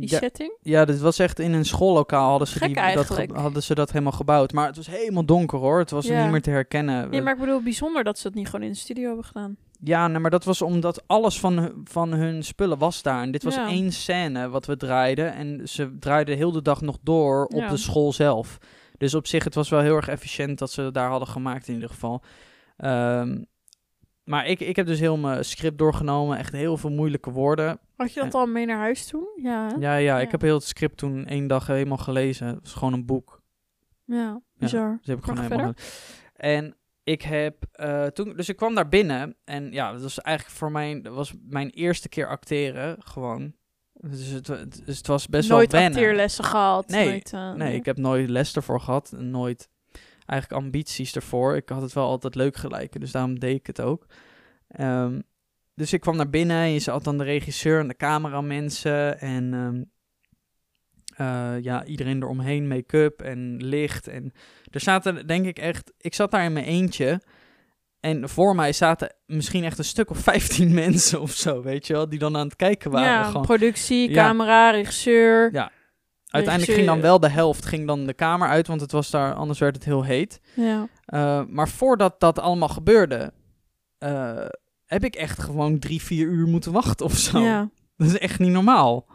[0.00, 0.52] Die ja, setting?
[0.62, 3.92] ja, dit was echt in een schoollokaal hadden ze, Gek die, dat, hadden ze dat
[3.92, 4.52] helemaal gebouwd.
[4.52, 5.78] Maar het was helemaal donker hoor.
[5.78, 6.22] Het was Ja.
[6.22, 7.10] niet meer te herkennen.
[7.10, 9.56] Nee, maar ik bedoel bijzonder dat ze het niet gewoon in de studio hebben gedaan.
[9.84, 13.22] Ja, nee, maar dat was omdat alles van, van hun spullen was daar.
[13.22, 13.68] En dit was Ja.
[13.68, 15.34] één scène wat we draaiden.
[15.34, 17.68] En ze draaiden heel de dag nog door op Ja.
[17.68, 18.58] de school zelf.
[18.98, 21.74] Dus op zich, het was wel heel erg efficiënt dat ze daar hadden gemaakt in
[21.74, 22.22] ieder geval.
[22.76, 23.42] Ehm,
[24.28, 26.38] maar ik, ik heb dus heel mijn script doorgenomen.
[26.38, 27.78] Echt heel veel moeilijke woorden.
[27.96, 29.28] Had je dat al mee naar huis toen?
[29.42, 29.70] Ja.
[29.78, 30.30] Ja, ja, ik Ja.
[30.30, 32.46] heb heel het script toen één dag helemaal gelezen.
[32.46, 33.40] Het was gewoon een boek.
[34.04, 34.96] Ja, bizar.
[34.98, 35.72] Dus heb ik gewoon helemaal.
[36.34, 40.56] En ik heb eh, toen, dus ik kwam daar binnen en ja, dat was eigenlijk
[40.56, 43.52] voor mij, dat was mijn eerste keer acteren, gewoon.
[43.92, 44.46] Dus het,
[44.86, 45.98] dus het was best nooit wel wennen.
[45.98, 46.88] acteerlessen gehad.
[46.88, 49.68] Nee, nooit, eh, Nee, ik heb nooit les ervoor gehad, nooit
[50.28, 51.56] eigenlijk ambities ervoor.
[51.56, 54.06] Ik had het wel altijd leuk gelijken, dus daarom deed ik het ook.
[54.68, 55.20] Ehm,
[55.74, 59.54] dus ik kwam naar binnen en je zat dan de regisseur en de cameramensen en
[59.54, 59.82] ehm,
[61.16, 64.08] eh, ja, iedereen eromheen, make-up en licht.
[64.08, 64.32] En
[64.70, 67.20] er zaten denk ik echt, ik zat daar in mijn eentje
[68.00, 71.92] en voor mij zaten misschien echt een stuk of 15 mensen of zo, weet je
[71.92, 73.08] wel, die dan aan het kijken waren.
[73.08, 73.42] ja, gewoon.
[73.42, 74.24] productie, Ja.
[74.24, 75.52] camera, regisseur.
[75.52, 75.70] Ja.
[76.28, 79.34] Uiteindelijk ging dan wel de helft ging dan de kamer uit, want het was daar,
[79.34, 80.40] anders werd het heel heet.
[80.54, 80.88] Ja.
[81.14, 83.32] Uh, maar voordat dat allemaal gebeurde,
[83.98, 84.44] uh,
[84.84, 87.38] heb ik echt gewoon drie, vier uur moeten wachten of zo.
[87.38, 87.70] ja.
[87.96, 89.06] Dat is echt niet normaal.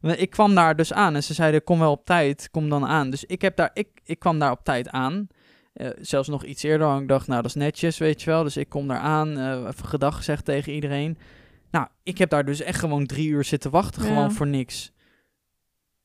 [0.00, 3.10] Ik kwam daar dus aan en ze zeiden, kom wel op tijd, kom dan aan.
[3.10, 5.26] Dus ik, heb daar, ik, ik kwam daar op tijd aan.
[5.74, 8.42] Uh, zelfs nog iets eerder, want ik dacht, nou dat is netjes, weet je wel.
[8.42, 9.28] Dus ik kom daar aan,
[9.66, 11.18] even gedag gezegd tegen iedereen.
[11.70, 14.08] Nou, ik heb daar dus echt gewoon drie uur zitten wachten, Ja.
[14.08, 14.92] gewoon voor niks.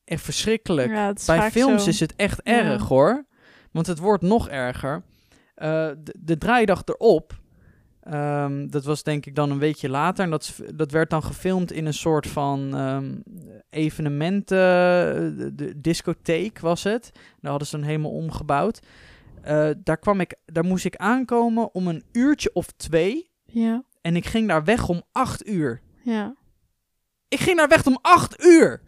[0.08, 0.90] Echt verschrikkelijk.
[0.90, 1.88] Ja, Bij films zo.
[1.88, 2.52] is het echt Ja.
[2.52, 3.24] erg hoor.
[3.72, 4.94] Want het wordt nog erger.
[4.94, 7.36] Uh, de, de draaidag erop
[8.02, 10.24] Ehm, dat was denk ik dan een weekje later.
[10.24, 13.14] En dat, dat werd dan gefilmd in een soort van ehm
[13.70, 14.56] evenementen,
[15.38, 17.10] de, de discotheek was het.
[17.40, 18.80] Daar hadden ze dan helemaal omgebouwd.
[19.42, 23.30] Eh, daar, kwam ik, daar moest ik aankomen om een uurtje of twee.
[23.44, 25.80] Ja, En ik ging daar weg om acht uur.
[26.02, 26.34] ja.
[27.28, 28.80] Ik ging daar weg om acht uur.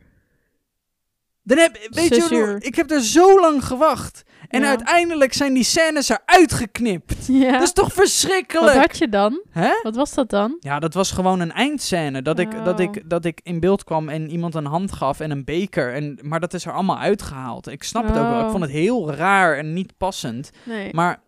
[1.55, 2.57] Dan heb, weet Zes je, uur.
[2.65, 4.23] ik heb er zo lang gewacht.
[4.49, 4.69] En Ja.
[4.69, 7.27] uiteindelijk zijn die scènes eruit geknipt.
[7.27, 7.53] ja.
[7.53, 8.77] Dat is toch Wat verschrikkelijk?
[8.77, 9.41] had je dan?
[9.51, 9.71] Hè?
[9.83, 10.57] Wat was dat dan?
[10.61, 12.23] Ja, dat was gewoon een eindscène.
[12.23, 12.81] Dat ik, dat, Oh.
[12.81, 15.95] ik, dat ik in beeld kwam en iemand een hand gaf en een beker.
[15.95, 17.69] En, maar dat is er allemaal uitgehaald.
[17.69, 18.39] Ik snap het ook wel.
[18.39, 18.51] Ik Oh.
[18.51, 20.51] vond het heel raar en niet passend.
[20.65, 20.89] Nee.
[20.95, 21.21] Maar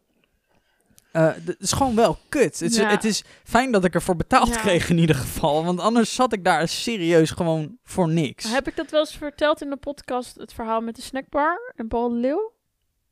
[1.13, 2.61] eh, het is gewoon wel kut.
[2.61, 2.89] Het Ja.
[2.91, 4.61] het is fijn dat ik ervoor betaald Ja.
[4.61, 5.65] kreeg in ieder geval.
[5.65, 8.53] Want anders zat ik daar serieus gewoon voor niks.
[8.53, 11.89] Heb ik dat wel eens verteld in de podcast, het verhaal met de snackbar en
[11.89, 12.53] Paul de Leeuw?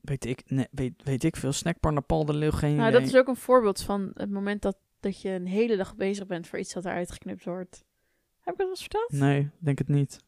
[0.01, 1.53] Weet ik, nee, weet, weet ik veel.
[1.53, 3.01] Snackbar Paul de Leeuw, geen Nou, idee.
[3.01, 6.27] dat is ook een voorbeeld van het moment dat, dat je een hele dag bezig
[6.27, 7.85] bent voor iets dat eruit geknipt wordt.
[8.41, 9.13] Heb ik dat wel eens verteld?
[9.13, 10.19] Nee, denk het niet.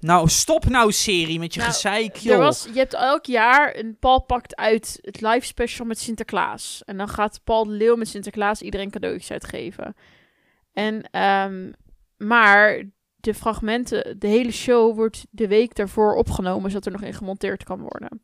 [0.00, 2.32] Nou, stop nou serie met je Nou, gezeik, joh.
[2.34, 6.82] Er was, je hebt elk jaar een Paul pakt uit het live special met Sinterklaas.
[6.84, 9.96] En dan gaat Paul de Leeuw met Sinterklaas iedereen cadeautjes uitgeven.
[10.72, 11.72] En, ehm,
[12.16, 12.82] maar
[13.16, 17.64] de fragmenten, de hele show wordt de week daarvoor opgenomen, zodat er nog in gemonteerd
[17.64, 18.22] kan worden.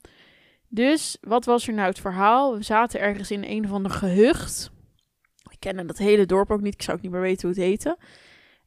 [0.68, 2.56] Dus wat was er nou het verhaal?
[2.56, 4.70] We zaten ergens in een of ander gehucht.
[5.50, 7.66] Ik kende dat hele dorp ook niet, ik zou ook niet meer weten hoe het
[7.66, 7.98] heette.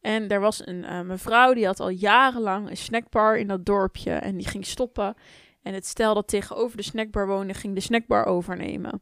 [0.05, 4.11] En er was een eh, mevrouw die had al jarenlang een snackbar in dat dorpje
[4.11, 5.15] en die ging stoppen.
[5.61, 9.01] En het stel dat tegenover de snackbar woonde, ging de snackbar overnemen.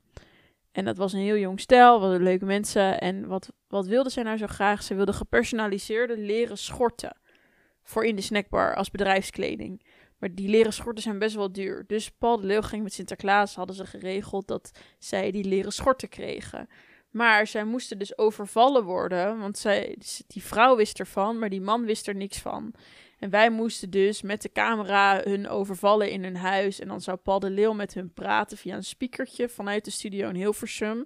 [0.71, 3.01] En dat was een heel jong stel, wat leuke mensen.
[3.01, 4.83] En wat, wat wilde zij nou zo graag?
[4.83, 7.17] Ze wilde gepersonaliseerde leren schorten
[7.81, 9.85] voor in de snackbar als bedrijfskleding.
[10.17, 11.83] Maar die leren schorten zijn best wel duur.
[11.87, 16.09] Dus Paul de Leeuw ging met Sinterklaas, hadden ze geregeld dat zij die leren schorten
[16.09, 16.67] kregen.
[17.13, 19.97] Maar zij moesten dus overvallen worden, want zij,
[20.27, 22.73] die vrouw wist ervan, maar die man wist er niks van.
[23.19, 26.79] En wij moesten dus met de camera hun overvallen in hun huis.
[26.79, 30.29] En dan zou Paul de Leeuw met hun praten via een speakertje vanuit de studio
[30.29, 31.05] in Hilversum.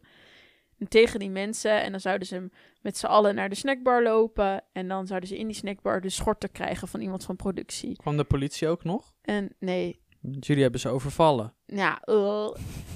[0.77, 1.81] En tegen die mensen.
[1.81, 2.49] En dan zouden ze
[2.81, 4.63] met z'n allen naar de snackbar lopen.
[4.71, 7.95] En dan zouden ze in die snackbar de schorten krijgen van iemand van productie.
[7.95, 9.13] Kwam de politie ook nog?
[9.21, 9.99] En nee,
[10.31, 11.53] Jullie hebben ze overvallen.
[11.65, 12.01] ja,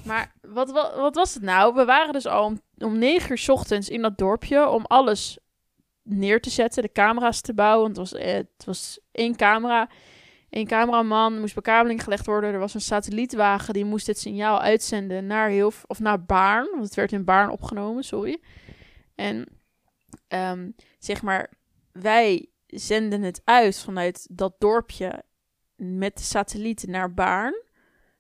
[0.05, 1.73] maar wat, wat, was het nou?
[1.73, 5.39] We waren dus al om, om negen uur ochtends in dat dorpje om alles
[6.03, 7.87] neer te zetten, de camera's te bouwen.
[7.87, 9.89] Het was, eh, het was één camera,
[10.49, 12.53] één cameraman, er moest bekabeling gelegd worden.
[12.53, 16.83] Er was een satellietwagen die moest dit signaal uitzenden naar Hilf of naar Baarn, want
[16.83, 18.41] het werd in Baarn opgenomen, sorry.
[19.15, 19.47] En
[20.27, 21.49] ehm, zeg maar,
[21.91, 25.23] wij zenden het uit vanuit dat dorpje
[25.81, 27.61] met de satelliet naar Baarn.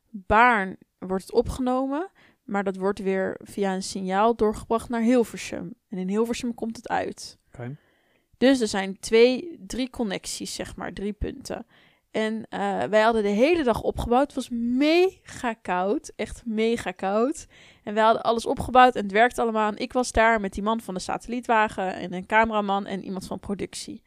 [0.09, 2.09] Baarn wordt het opgenomen,
[2.43, 5.73] maar dat wordt weer via een signaal doorgebracht naar Hilversum.
[5.89, 7.37] En in Hilversum komt het uit.
[8.37, 11.65] Dus er zijn twee, drie connecties, zeg maar, drie punten.
[12.11, 14.25] En eh, wij hadden de hele dag opgebouwd.
[14.25, 17.47] Het was mega koud, echt mega koud.
[17.83, 19.71] En wij hadden alles opgebouwd en het werkte allemaal.
[19.71, 23.25] En ik was daar met die man van de satellietwagen en een cameraman en iemand
[23.27, 24.01] van productie.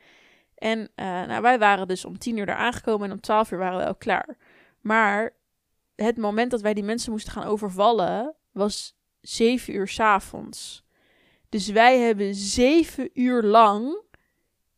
[0.55, 3.59] En eh, nou, wij waren dus om tien uur daar aangekomen en om twaalf uur
[3.59, 4.37] waren we al klaar.
[4.81, 5.33] Maar
[5.95, 10.85] het moment dat wij die mensen moesten gaan overvallen was zeven uur 's avonds.
[11.49, 14.03] Dus wij hebben zeven uur lang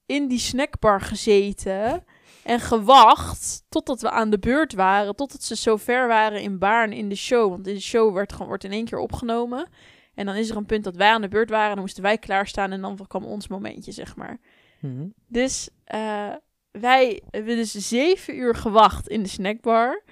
[0.07, 2.05] in die snackbar gezeten
[2.43, 6.93] en gewacht totdat we aan de beurt waren, totdat ze zo ver waren in Baarn
[6.93, 7.51] in de show.
[7.51, 9.69] Want de show werd gewoon wordt in één keer opgenomen.
[10.15, 12.19] En dan is er een punt dat wij aan de beurt waren, dan moesten wij
[12.19, 14.39] klaarstaan en dan kwam ons momentje, zeg maar.
[14.81, 15.09] Mhm.
[15.27, 16.33] Dus eh,
[16.71, 20.03] wij hebben dus zeven uur gewacht in de snackbar.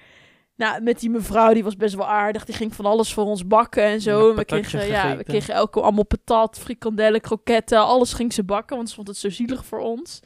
[0.55, 2.45] Nou, met die mevrouw, die was best wel aardig.
[2.45, 4.35] Die ging van alles voor ons bakken en zo.
[4.35, 7.79] We kregen, ja, we kregen elke allemaal patat, frikandellen, kroketten.
[7.79, 10.19] Alles ging ze bakken, want ze vond het zo zielig voor ons.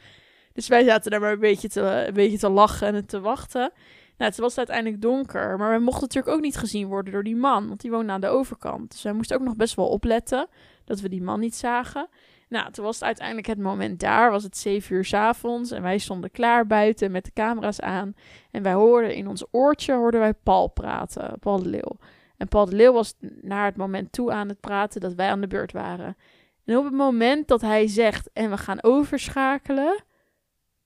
[0.54, 3.71] Dus wij zaten daar maar een beetje te, een beetje te lachen en te wachten.
[4.17, 5.58] Nou, het was uiteindelijk donker.
[5.58, 7.67] Maar we mochten natuurlijk ook niet gezien worden door die man.
[7.67, 8.91] Want die woonde aan de overkant.
[8.91, 10.47] Dus wij moesten ook nog best wel opletten
[10.86, 12.08] dat we die man niet zagen.
[12.49, 14.31] Nou, toen was het uiteindelijk het moment daar.
[14.31, 18.15] Was het zeven uur 's avonds en wij stonden klaar buiten met de camera's aan.
[18.51, 21.97] En wij hoorden in ons oortje hoorden wij Paul praten, Paul de Leeuw.
[22.38, 25.41] En Paul de Leeuw was naar het moment toe aan het praten dat wij aan
[25.41, 26.17] de beurt waren.
[26.65, 30.03] En op het moment dat hij zegt en we gaan overschakelen,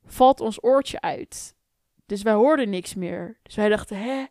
[0.05, 1.55] valt ons oortje uit.
[2.05, 3.37] Dus wij hoorden niks meer.
[3.43, 4.25] Dus wij dachten, hè,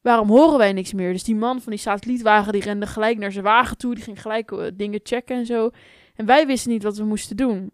[0.00, 1.12] waarom horen wij niks meer?
[1.12, 3.94] Dus die man van die satellietwagen, die rende gelijk naar zijn wagen toe.
[3.94, 5.70] Die ging gelijk eh, dingen checken en zo.
[6.14, 7.72] En wij wisten niet wat we moesten doen.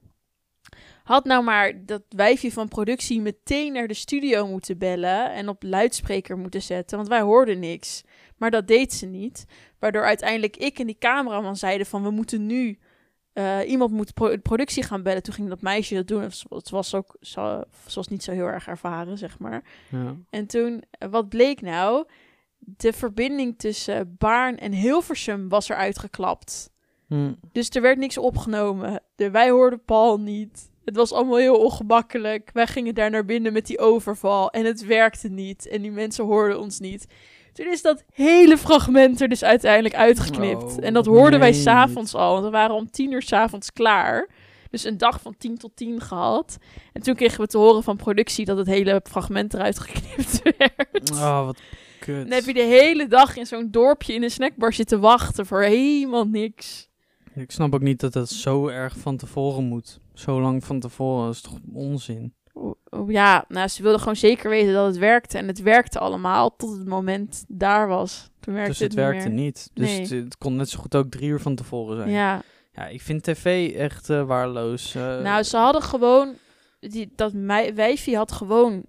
[1.03, 5.63] Had nou maar dat wijfje van productie meteen naar de studio moeten bellen en op
[5.63, 8.03] luidspreker moeten zetten, want wij hoorden niks.
[8.37, 9.45] Maar dat deed ze niet.
[9.79, 12.79] Waardoor uiteindelijk ik en die cameraman zeiden van we moeten nu...
[13.33, 15.23] eh, iemand moet pro- productie gaan bellen.
[15.23, 16.23] Toen ging dat meisje dat doen.
[16.23, 19.63] Het was- Het was ook zo, ze was niet zo heel erg ervaren, zeg maar.
[19.91, 20.17] Ja.
[20.31, 22.05] En toen, eh, wat bleek nou?
[22.59, 26.71] De verbinding tussen Baarn en Hilversum was eruit geklapt.
[27.11, 27.33] Hm.
[27.53, 29.03] Dus er werd niks opgenomen.
[29.17, 30.71] De, wij hoorden Paul niet.
[30.85, 32.51] Het was allemaal heel ongemakkelijk.
[32.53, 34.51] Wij gingen daar naar binnen met die overval.
[34.51, 35.69] En het werkte niet.
[35.69, 37.07] En die mensen hoorden ons niet.
[37.53, 40.77] Toen is dat hele fragment er dus uiteindelijk uitgeknipt.
[40.77, 41.61] Oh, en dat hoorden wij nee.
[41.61, 42.33] s'avonds al.
[42.33, 44.29] Want we waren om tien uur s'avonds klaar.
[44.71, 46.59] Dus een dag van tien tot tien gehad.
[46.93, 51.11] En toen kregen we te horen van productie dat het hele fragment eruit geknipt werd.
[51.13, 51.61] Oh, wat
[52.01, 52.29] kut.
[52.29, 55.63] Dan heb je de hele dag in zo'n dorpje in een snackbar zitten wachten voor
[55.63, 56.90] helemaal niks.
[57.41, 60.01] Ik snap ook niet dat dat zo erg van tevoren moet.
[60.15, 62.35] Zo lang van tevoren, dat is toch onzin?
[62.53, 65.39] O- o- Ja, nou, ze wilden gewoon zeker weten dat het werkte.
[65.39, 68.31] En het werkte allemaal tot het moment daar was.
[68.41, 69.37] Toen werkte dus het niet werkte meer.
[69.39, 69.71] niet.
[69.75, 70.01] Dus Nee.
[70.01, 72.11] het, het kon net zo goed ook drie uur van tevoren zijn.
[72.11, 74.95] Ja, Ja, ik vind tv echt eh, waardeloos.
[74.95, 75.21] eh.
[75.21, 76.35] nou, ze hadden gewoon...
[76.81, 77.33] Die, dat
[77.75, 78.83] wijfje had gewoon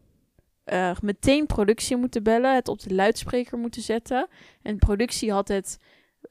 [0.63, 2.55] eh, meteen productie moeten bellen.
[2.55, 4.27] Het op de luidspreker moeten zetten.
[4.61, 5.77] En productie had het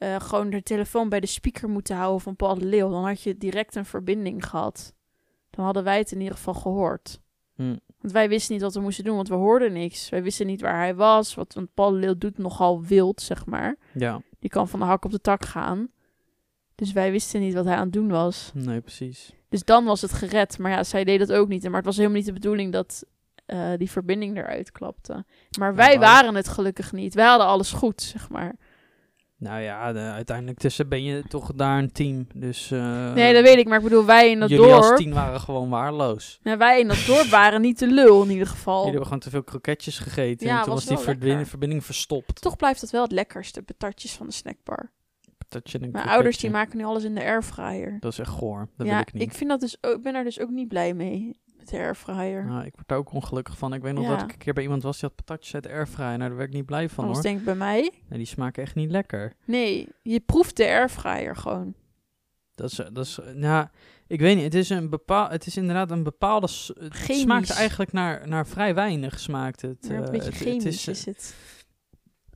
[0.00, 2.90] eh, gewoon de telefoon bij de speaker moeten houden van Paul de Leeuw.
[2.90, 4.94] Dan had je direct een verbinding gehad.
[5.50, 7.20] Dan hadden wij het in ieder geval gehoord.
[7.54, 7.76] Hm.
[8.00, 10.08] Want wij wisten niet wat we moesten doen, want we hoorden niks.
[10.08, 11.34] Wij wisten niet waar hij was.
[11.34, 13.76] Wat, want Paul de Leeuw doet nogal wild, zeg maar.
[13.94, 15.88] Ja, Die kan van de hak op de tak gaan.
[16.74, 18.50] Dus wij wisten niet wat hij aan het doen was.
[18.54, 19.32] nee, precies.
[19.48, 20.58] Dus dan was het gered.
[20.58, 21.62] Maar ja, zij deed dat ook niet.
[21.62, 23.04] Maar het was helemaal niet de bedoeling dat
[23.46, 25.24] eh, die verbinding eruit klapte.
[25.58, 27.14] Maar wij waren het gelukkig niet.
[27.14, 28.54] Wij hadden alles goed, zeg maar.
[29.40, 32.26] Nou ja, de- uiteindelijk tussen ben je toch daar een team.
[32.34, 33.68] Dus eh, nee, dat weet ik.
[33.68, 34.98] Maar ik bedoel, wij in dat jullie als dorp...
[34.98, 36.40] team waren gewoon waardeloos.
[36.42, 38.74] Nou, wij in dat dorp waren niet de lul in ieder geval.
[38.74, 40.46] Jullie hebben gewoon te veel kroketjes gegeten.
[40.46, 42.40] Ja, en toen was die verbinding, verbinding verstopt.
[42.40, 44.90] Toch blijft dat wel het lekkerste, patatjes van de snackbar.
[45.48, 47.96] Dat je een Mijn ouders die maken nu alles in de airfryer.
[48.00, 48.68] Dat is echt goor.
[48.76, 49.36] Dat ja, wil ik niet.
[49.36, 52.44] vind dat dus ook, ik ben daar dus ook niet blij mee met de airfryer.
[52.44, 53.74] Nou, ik word daar ook ongelukkig van.
[53.74, 54.10] Ik weet nog Ja.
[54.10, 56.08] dat ik een keer bij iemand was die had patatjes uit de airfryer.
[56.16, 57.26] Nou, daar werd ik niet blij van Anders hoor.
[57.26, 57.80] denk ik bij mij.
[58.08, 59.32] Nee, die smaken echt niet lekker.
[59.44, 61.74] Nee, je proeft de airfryer gewoon.
[62.54, 63.66] Dat is, dat is, nou,
[64.06, 64.44] ik weet niet.
[64.44, 66.46] Het is, een bepaal, het is inderdaad een bepaalde.
[66.78, 67.20] Het Chemisch.
[67.22, 69.20] smaakt eigenlijk naar, naar vrij weinig.
[69.20, 69.88] Smaakt het.
[69.88, 71.34] Een eh, beetje het, het chemisch is, is, het.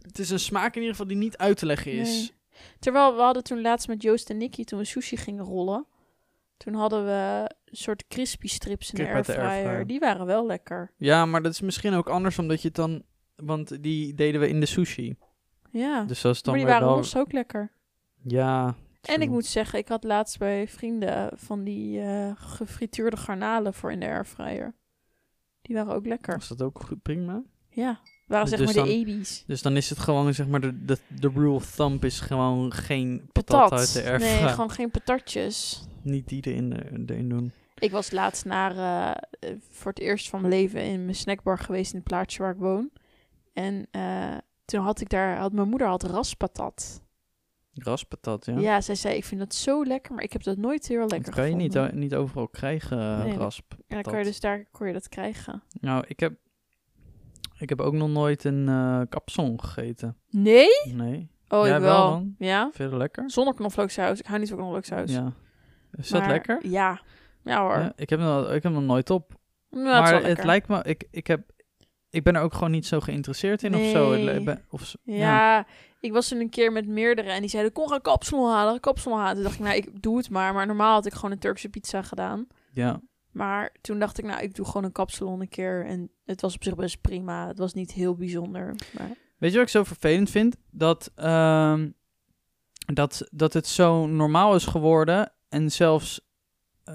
[0.02, 2.08] het is een smaak in ieder geval die niet uit te leggen is.
[2.08, 2.30] Nee.
[2.78, 5.86] Terwijl we hadden toen laatst met Joost en Nicky, toen we sushi gingen rollen.
[6.56, 9.86] Toen hadden we een soort crispy strips in de airfryer.
[9.86, 10.92] Die waren wel lekker.
[10.96, 13.02] Ja, maar dat is misschien ook anders omdat je het dan.
[13.36, 15.16] Want die deden we in de sushi.
[15.70, 16.96] Ja, Dus dat is dan maar die waren wel.
[16.96, 17.72] los ook lekker.
[18.22, 18.74] Ja.
[19.02, 23.92] En ik moet zeggen, ik had laatst bij vrienden van die eh gefrituurde garnalen voor
[23.92, 24.74] in de airfryer.
[25.62, 26.34] Die waren ook lekker.
[26.36, 27.42] Was dat ook goed, prima?
[27.68, 29.44] Ja, waren zeg Dus maar de dan- Ebi's.
[29.46, 32.72] Dus dan is het gewoon, zeg maar, de, de, de rule of thumb is gewoon
[32.72, 33.78] geen patat, Patat.
[33.78, 34.48] uit de nee, airfryer.
[34.48, 35.82] gewoon geen patatjes.
[36.02, 37.52] Niet die erin, eh, erin doen.
[37.78, 39.10] Ik was laatst naar, eh,
[39.50, 42.52] eh, voor het eerst van mijn leven in mijn snackbar geweest in het plaatsje waar
[42.52, 42.90] ik woon.
[43.52, 43.88] En
[44.64, 47.02] toen had ik daar, had mijn moeder had raspatat.
[47.72, 48.58] Raspatat, ja.
[48.58, 48.80] Ja.
[48.80, 51.34] zij zei, ik vind dat zo lekker, maar ik heb dat nooit heel lekker dat
[51.34, 51.98] kan je niet, gevonden.
[51.98, 53.72] niet overal krijgen, Nee, rasp.
[53.72, 55.62] En dan kon je dus daar kon je dat krijgen.
[55.80, 56.32] Nou, ik heb,
[57.58, 60.16] ik heb ook nog nooit een eh kapsong gegeten.
[60.30, 60.68] Nee?
[60.92, 61.30] Nee.
[61.48, 62.34] Oh, Jij ik wel dan?
[62.38, 62.70] Ja?
[62.72, 63.30] Veel lekker?
[63.30, 64.18] Zonder knoflooksaus.
[64.18, 65.12] Ik hou niet van knoflooksaus.
[65.12, 65.32] Ja.
[65.92, 66.58] Is dat Maar- lekker?
[66.66, 67.00] Ja.
[67.44, 67.78] Ja hoor.
[67.78, 69.32] Ja, ik, heb nog, ik heb nog nooit op.
[69.70, 71.50] Maar het lijkt me, ik, ik, heb,
[72.10, 74.10] ik ben er ook gewoon niet zo geïnteresseerd in of zo.
[74.44, 75.66] Ben- Of, zo- Ja,
[76.00, 79.18] ik was toen een keer met meerdere en die zeiden, kom gaan kapsalon halen, kapsalon
[79.18, 79.34] halen.
[79.34, 80.54] Toen dacht ik, nou, ik doe het maar.
[80.54, 82.46] Maar normaal had ik gewoon een Turkse pizza gedaan.
[82.72, 83.00] ja.
[83.34, 85.86] Maar toen dacht ik, nou, ik doe gewoon een kapsalon een keer.
[85.86, 87.46] En het was op zich best prima.
[87.48, 88.74] Het was niet heel bijzonder.
[88.98, 89.10] Maar...
[89.38, 90.56] Weet je wat ik zo vervelend vind?
[90.70, 91.90] Dat, ehm,
[92.94, 96.20] dat, dat het zo normaal is geworden en zelfs
[96.84, 96.94] eh,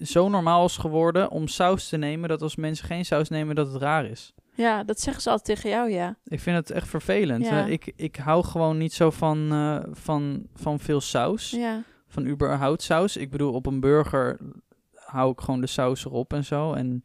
[0.00, 3.72] zo normaal is geworden om saus te nemen, dat als mensen geen saus nemen, dat
[3.72, 4.34] het raar is.
[4.54, 6.16] Ja, dat zeggen ze altijd tegen jou, ja.
[6.24, 7.44] Ik vind het echt vervelend.
[7.44, 7.64] Ja.
[7.64, 11.50] Eh, ik, ik hou gewoon niet zo van, eh, van, van veel saus.
[11.50, 13.16] Ja, Van überhaupt saus.
[13.16, 14.38] Ik bedoel, op een burger
[15.16, 16.72] hou ik gewoon de saus erop en zo.
[16.72, 17.02] En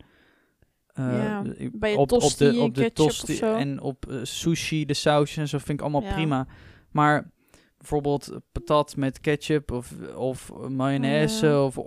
[0.93, 4.85] Ja, ik- bij je op, op de, op de of tosti en op eh, sushi,
[4.85, 6.13] de sausjes en zo vind ik allemaal Ja.
[6.13, 6.47] prima.
[6.91, 7.31] Maar
[7.77, 11.77] bijvoorbeeld patat met ketchup of, of mayonaise of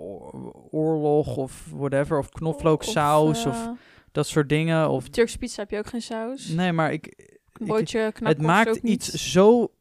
[0.71, 2.17] oorlog of whatever.
[2.17, 3.69] Of knoflooksaus of, eh,
[4.11, 4.89] dat soort dingen.
[4.89, 6.47] Of, Turkse pizza heb je ook geen saus.
[6.47, 7.29] nee, maar ik,
[8.13, 8.93] het maakt niet.
[9.07, 9.71] iets zo,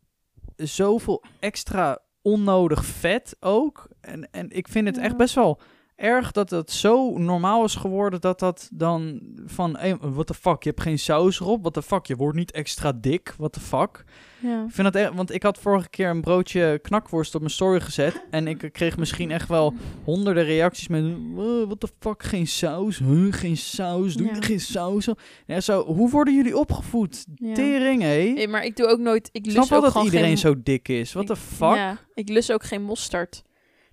[0.57, 3.89] zoveel extra onnodig vet ook.
[4.01, 5.61] En, en ik vind het echt best wel
[5.97, 10.63] erg dat het zo normaal is geworden dat dat dan van, hey, what the fuck,
[10.63, 13.61] je hebt geen saus erop, what the fuck, je wordt niet extra dik, what the
[13.61, 14.05] fuck.
[14.41, 14.65] Ja.
[14.65, 17.81] Ik vind dat echt, want ik had vorige keer een broodje knakworst op mijn story
[17.81, 22.47] gezet en ik kreeg misschien echt wel honderden reacties met, "Uh, what the fuck, geen
[22.47, 24.41] saus, huh, geen saus, doe je Ja.
[24.41, 25.09] geen saus?
[25.47, 27.25] Ja, zo, hoe worden jullie opgevoed?
[27.35, 27.55] Ja.
[27.55, 28.33] Tering, hé?
[28.35, 29.29] Nee, maar ik doe ook nooit...
[29.33, 31.75] Ik Ik snap lust wel dat iedereen geen, zo dik is, what the ik- fuck?
[31.75, 33.43] Ja, ik lust ook geen mosterd.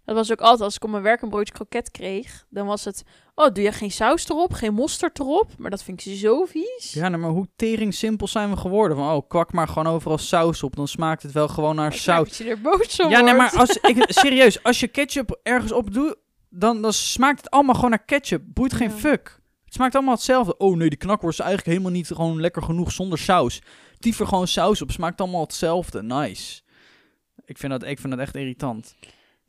[0.06, 2.86] Dat was ook altijd, als ik op mijn werk een broodje kroket kreeg, dan was
[2.86, 3.04] het...
[3.36, 5.48] Oh, doe je geen saus erop, geen mosterd erop?
[5.58, 6.92] Maar dat vind ik zo vies.
[6.94, 8.98] Ja, nou, maar hoe tering simpel zijn we geworden?
[8.98, 12.00] Van, oh, kwak maar gewoon overal saus op, dan smaakt het wel gewoon naar Ik
[12.00, 12.28] saus.
[12.28, 15.72] dat je er boos om Ja, nee, maar als, ik, serieus, als je ketchup ergens
[15.72, 16.16] op doet,
[16.50, 18.42] dan, dan smaakt het allemaal gewoon naar ketchup.
[18.46, 18.96] Boeit geen Ja.
[18.96, 19.40] fuck.
[19.66, 20.58] Het smaakt allemaal hetzelfde.
[20.58, 23.62] Oh nee, die knakworst is eigenlijk helemaal niet gewoon lekker genoeg zonder saus.
[24.00, 26.04] Diever gewoon saus op, smaakt allemaal hetzelfde.
[26.04, 26.62] Nice.
[27.46, 28.96] Ik vind dat, ik vind dat echt irritant.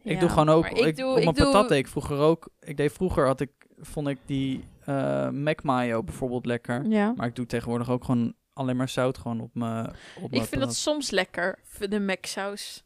[0.03, 2.49] Ik Ja, doe gewoon ook, ik, doe, op mijn doe- patat ik vroeger ook.
[2.61, 6.87] Ik deed vroeger, had ik, vond ik die eh Mac mayo bijvoorbeeld lekker.
[6.87, 7.12] Ja.
[7.17, 10.61] Maar ik doe tegenwoordig ook gewoon alleen maar zout gewoon op mijn op Ik vind
[10.61, 12.85] dat soms lekker, de Mac saus.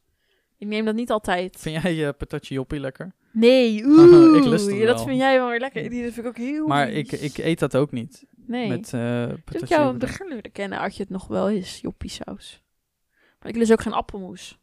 [0.59, 1.57] Ik neem dat niet altijd.
[1.59, 3.13] Vind jij je patatje joppie lekker?
[3.33, 4.37] Nee, oeh.
[4.37, 5.91] Ik lust ja, dat vind jij wel weer lekker.
[5.91, 8.25] Die vind ik ook heel Maar ik, ik eet dat ook niet.
[8.47, 8.69] Nee.
[8.69, 12.11] Met eh Toen ik patatje jou begin kennen, had je het nog wel eens, joppie
[12.11, 12.63] saus.
[13.41, 14.59] Maar ik lust ook geen appelmoes.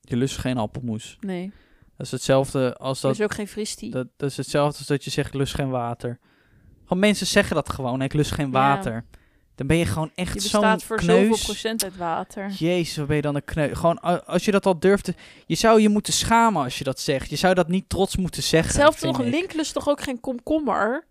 [0.00, 1.16] Je lust geen appelmoes.
[1.20, 1.52] Nee.
[1.98, 3.90] Dat is hetzelfde als dat, lust ook geen fristie.
[3.90, 6.18] dat, dat is hetzelfde als dat je zegt ik lust geen water.
[6.82, 8.52] Gewoon mensen zeggen dat gewoon, ik lust geen Ja.
[8.52, 9.04] water.
[9.54, 11.28] Dan ben je gewoon je echt bestaat zo'n voor kneus.
[11.28, 12.50] zoveel procent uit water.
[12.50, 13.78] Jezus, wat ben je dan een kneus.
[13.78, 15.14] Gewoon als je dat al durft te...
[15.46, 17.30] Je zou je moeten schamen als je dat zegt.
[17.30, 18.72] Je zou dat niet trots moeten zeggen.
[18.72, 19.30] Hetzelfde nog.
[19.30, 21.06] Link lust toch ook geen komkommer?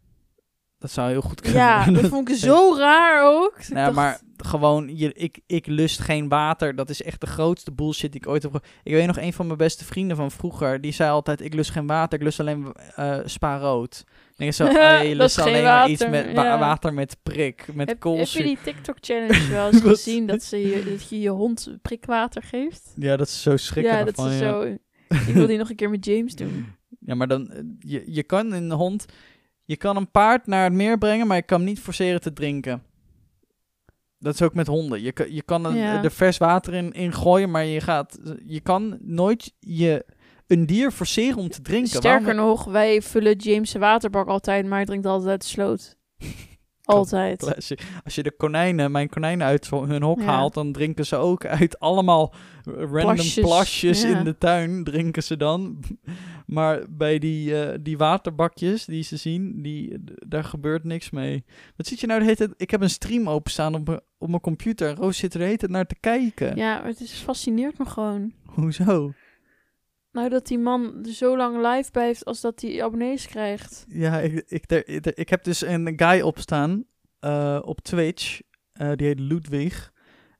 [0.79, 1.59] Dat zou heel goed kunnen.
[1.59, 3.57] Ja, dat vond ik zo raar ook.
[3.59, 6.75] Ik Nou, dacht, maar gewoon, je, ik, ik lust geen water.
[6.75, 8.71] Dat is echt de grootste bullshit die ik ooit heb gehoord.
[8.83, 11.71] Ik weet nog, een van mijn beste vrienden van vroeger, die zei altijd, ik lust
[11.71, 14.03] geen water, ik lust alleen eh spa rood.
[14.31, 16.59] Ik denk zo, oh, je lust alleen maar iets water, met wa- ja.
[16.59, 20.25] water met prik, met heb, heb je die TikTok-challenge wel eens gezien?
[20.25, 22.93] Dat, ze je, dat je je hond prikwater geeft?
[22.95, 23.99] Ja, dat is zo schrikkelijk.
[23.99, 24.49] ja, dat van, is ja.
[24.49, 24.61] zo...
[25.27, 26.65] Ik wil die nog een keer met James doen.
[26.99, 29.05] Ja, maar dan, eh, je, je kan een hond,
[29.67, 32.34] je kan een paard naar het meer brengen, maar je kan hem niet forceren te
[32.34, 32.84] drinken.
[34.19, 35.01] Dat is ook met honden.
[35.01, 36.03] Je, kan- je kan een, Ja.
[36.03, 40.06] er vers water in, in gooien, maar je, gaat, je kan nooit je,
[40.47, 41.89] een dier forceren om te drinken.
[41.89, 45.97] Sterker Waarom- nog, wij vullen James' waterbak altijd, maar hij drinkt altijd uit de sloot.
[46.95, 47.38] Altijd.
[47.39, 47.82] Classic.
[48.04, 50.26] Als je de konijnen, mijn konijnen uit hun hok Ja.
[50.26, 54.17] haalt, dan drinken ze ook uit allemaal random plasjes, Plasjes, ja.
[54.17, 55.80] in de tuin, drinken ze dan.
[56.47, 61.43] Maar bij die, eh, die waterbakjes die ze zien, die, daar gebeurt niks mee.
[61.76, 62.54] Wat zit je nou de hele tijd?
[62.58, 64.95] Ik heb een stream openstaan op, mijn- op mijn computer.
[64.95, 66.56] Roos zit er de hele tijd naar te kijken.
[66.56, 68.32] Ja, het is fascineert me gewoon.
[68.45, 69.12] Hoezo?
[70.12, 73.86] Nou, dat die man zo lang live blijft als dat hij abonnees krijgt.
[73.88, 76.84] Ja, ik, ik, ik, ik heb dus een guy opstaan
[77.20, 78.41] eh, op Twitch.
[78.74, 79.91] eh, die heet Ludwig.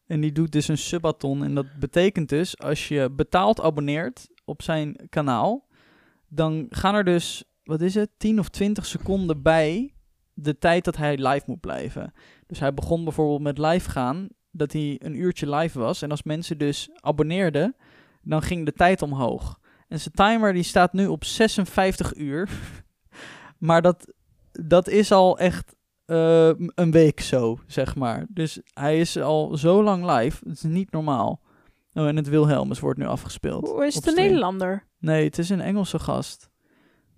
[0.06, 1.44] En die doet dus een subathon.
[1.44, 5.68] En dat betekent dus, als je betaald abonneert op zijn kanaal,
[6.28, 9.94] dan gaan er dus, wat is het, 10 of 20 seconden bij
[10.34, 12.14] de tijd dat hij live moet blijven.
[12.48, 16.02] Dus hij begon bijvoorbeeld met live gaan, dat hij een uurtje live was.
[16.02, 17.76] En als mensen dus abonneerden,
[18.28, 19.60] dan ging de tijd omhoog.
[19.88, 22.50] En zijn timer die staat nu op 56 uur.
[23.68, 24.14] maar dat,
[24.52, 28.26] dat is al echt eh, een week zo, zeg maar.
[28.30, 30.50] Dus hij is al zo lang live.
[30.50, 31.42] Het is niet normaal.
[31.94, 33.68] Oh, en het Wilhelmus wordt nu afgespeeld.
[33.68, 34.16] Hoe is het een.
[34.16, 34.88] Nederlander?
[35.00, 36.50] Nee, het is een Engelse gast.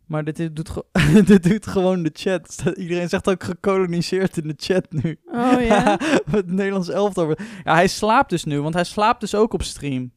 [0.06, 0.84] Maar dit, is- doet,
[1.28, 2.64] dit doet gewoon de chat.
[2.76, 5.20] Iedereen zegt ook gekoloniseerd in de chat nu.
[5.26, 6.00] Oh ja.
[6.32, 7.30] het Nederlands elftal.
[7.64, 10.12] Ja, hij slaapt dus nu, want hij slaapt dus ook op stream.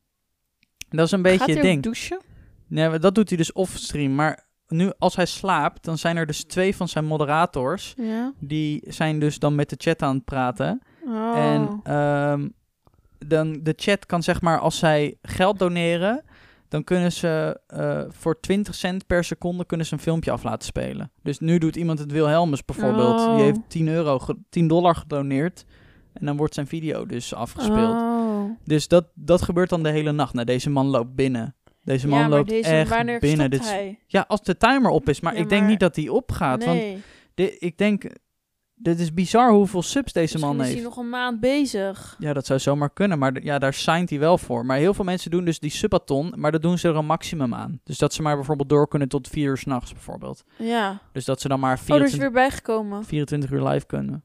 [0.93, 1.83] Dat is een beetje Gaat het ding.
[1.83, 2.21] douchen?
[2.67, 4.15] Nee, dat doet hij dus off-stream.
[4.15, 7.95] Maar nu, als hij slaapt, dan zijn er dus twee van zijn moderators.
[7.97, 8.33] Ja.
[8.39, 10.83] Die zijn dus dan met de chat aan het praten.
[11.07, 11.37] Oh.
[11.39, 12.49] En ehm,
[13.27, 16.25] dan de chat kan zeg maar, als zij geld doneren,
[16.69, 20.65] dan kunnen ze eh, voor 20 cent per seconde kunnen ze een filmpje af laten
[20.67, 21.11] spelen.
[21.23, 23.21] Dus nu doet iemand het Wilhelmus bijvoorbeeld.
[23.21, 23.35] Oh.
[23.35, 25.65] Die heeft 10, euro ge- 10 dollar gedoneerd.
[26.13, 27.95] En dan wordt zijn video dus afgespeeld.
[27.95, 28.51] Oh.
[28.65, 30.33] Dus dat, dat gebeurt dan de hele nacht.
[30.35, 31.55] Nou, deze man loopt binnen.
[31.85, 33.51] Deze man ja, loopt deze, echt binnen.
[33.51, 35.21] Dit is- ja, als de timer op is.
[35.21, 36.65] Maar Ja, ik denk maar- niet dat die opgaat.
[36.65, 36.81] Want
[37.59, 38.05] ik denk,
[38.75, 40.79] dit is bizar hoeveel subs deze Misschien man is heeft.
[40.79, 42.17] hij nog een maand bezig.
[42.19, 43.19] Ja, dat zou zomaar kunnen.
[43.19, 44.67] Maar ja, daar signt hij wel voor.
[44.67, 46.33] Maar heel veel mensen doen dus die subathon.
[46.37, 47.81] Maar dat doen ze er een maximum aan.
[47.85, 50.45] Dus dat ze maar bijvoorbeeld door kunnen tot 4 uur s'nachts bijvoorbeeld.
[50.59, 51.01] Ja.
[51.13, 53.05] Dus dat ze dan maar Oh, er is 24, weer bijgekomen.
[53.05, 54.25] 24 uur live kunnen.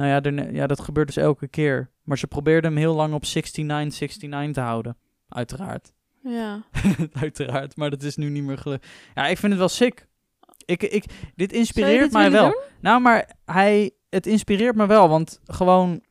[0.00, 1.90] Nou ja, er- ja, dat gebeurt dus elke keer.
[2.02, 4.96] Maar ze probeerden hem heel lang op 69, 69 te houden.
[5.28, 5.92] Uiteraard.
[6.22, 6.62] Ja.
[7.12, 8.86] Uiteraard, maar dat is nu niet meer gelukt.
[9.14, 10.06] Ja, ik vind het wel sick.
[10.64, 12.44] Ik, ik, dit inspireert dit mij wel.
[12.44, 12.60] doen?
[12.80, 16.02] Nou, maar hij, het inspireert me wel, want gewoon...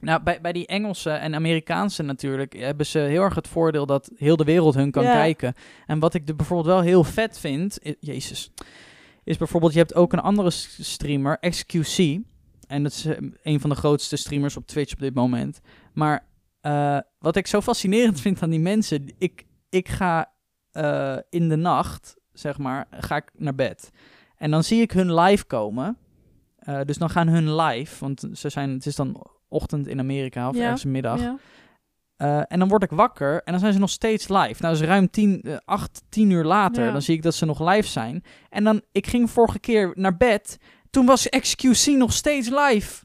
[0.00, 4.10] Nou, bij, bij die Engelse en Amerikaanse natuurlijk hebben ze heel erg het voordeel dat
[4.14, 5.54] heel de wereld hun kan kijken.
[5.86, 8.52] En wat ik er bijvoorbeeld wel heel vet vind, jezus,
[9.24, 12.20] is bijvoorbeeld je hebt ook een andere streamer, XQC.
[12.72, 15.60] En dat is eh, een van de grootste streamers op Twitch op dit moment.
[15.92, 16.26] Maar
[16.60, 20.32] eh, wat ik zo fascinerend vind aan die mensen, ik, ik ga
[20.70, 23.90] eh, in de nacht, zeg maar, ga ik naar bed.
[24.36, 25.96] En dan zie ik hun live komen.
[26.84, 30.54] Dus dan gaan hun live, want ze zijn, het is dan ochtend in Amerika of
[30.54, 31.20] Ja, ergens middag.
[31.20, 31.38] Ja.
[32.46, 34.62] En dan word ik wakker en dan zijn ze nog steeds live.
[34.62, 36.84] Nou, is ruim tien, eh, acht, tien uur later.
[36.84, 36.92] Ja.
[36.92, 38.24] Dan zie ik dat ze nog live zijn.
[38.48, 40.58] En dan, ik ging vorige keer naar bed.
[40.92, 43.04] Toen was XQC nog steeds live.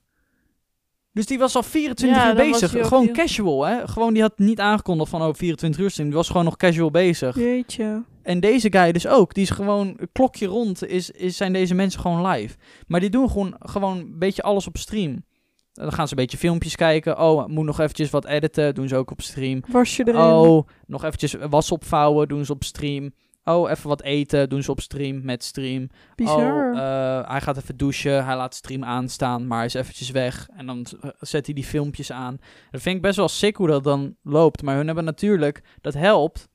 [1.12, 2.72] Dus die was al 24 Ja, uur bezig.
[2.88, 3.88] Gewoon heel- casual, hè.
[3.88, 6.08] Gewoon, die had niet aangekondigd van, oh, 24 uur stream.
[6.08, 7.36] Die was gewoon nog casual bezig.
[7.36, 8.04] Jeetje.
[8.24, 9.34] En deze guy dus ook.
[9.34, 12.56] Die is gewoon, een klokje rond, is, is, zijn deze mensen gewoon live.
[12.88, 15.26] Maar die doen gewoon, gewoon een beetje alles op stream.
[15.74, 17.20] Dan gaan ze een beetje filmpjes kijken.
[17.20, 18.76] Oh, moet nog eventjes wat editen.
[18.76, 19.64] Doen ze ook op stream.
[19.68, 20.22] Was je erin?
[20.22, 22.28] Oh, nog eventjes was opvouwen.
[22.28, 23.12] Doen ze op stream.
[23.48, 24.50] Oh, even wat eten.
[24.50, 25.90] Doen ze op stream met stream.
[26.16, 26.72] Bizar.
[26.72, 28.26] Oh, eh, hij gaat even douchen.
[28.26, 30.48] Hij laat stream aanstaan, maar hij is eventjes weg.
[30.56, 32.38] En dan eh, zet hij die filmpjes aan.
[32.72, 34.62] Dat vind ik best wel sick hoe dat dan loopt.
[34.62, 36.48] Maar hun hebben natuurlijk, dat helpt.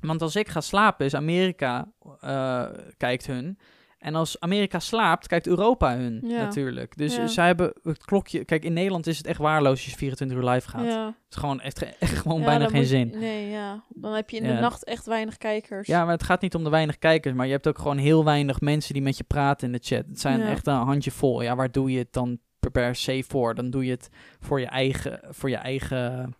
[0.00, 2.64] Want als ik ga slapen, is Amerika, eh,
[2.96, 3.58] kijkt hun.
[3.98, 6.36] En als Amerika slaapt, kijkt Europa hun Ja.
[6.42, 6.96] natuurlijk.
[6.96, 7.26] Dus Ja.
[7.26, 8.44] zij hebben het klokje.
[8.44, 10.84] Kijk, in Nederland is het echt waarloos als je 24 uur live gaat.
[10.84, 11.06] ja.
[11.06, 13.10] Het is gewoon echt, echt gewoon bijna geen moet- zin.
[13.18, 13.82] Nee, ja.
[13.88, 15.86] Dan heb je in de nacht echt weinig kijkers.
[15.86, 18.24] Ja, maar het gaat niet om de weinig kijkers, maar je hebt ook gewoon heel
[18.24, 20.04] weinig mensen die met je praten in de chat.
[20.08, 21.42] Het zijn echt een handje vol.
[21.42, 22.38] Ja, waar doe je het dan
[22.72, 23.54] per, se voor?
[23.54, 24.08] Dan doe je het
[24.40, 26.34] voor je eigen, voor je eigen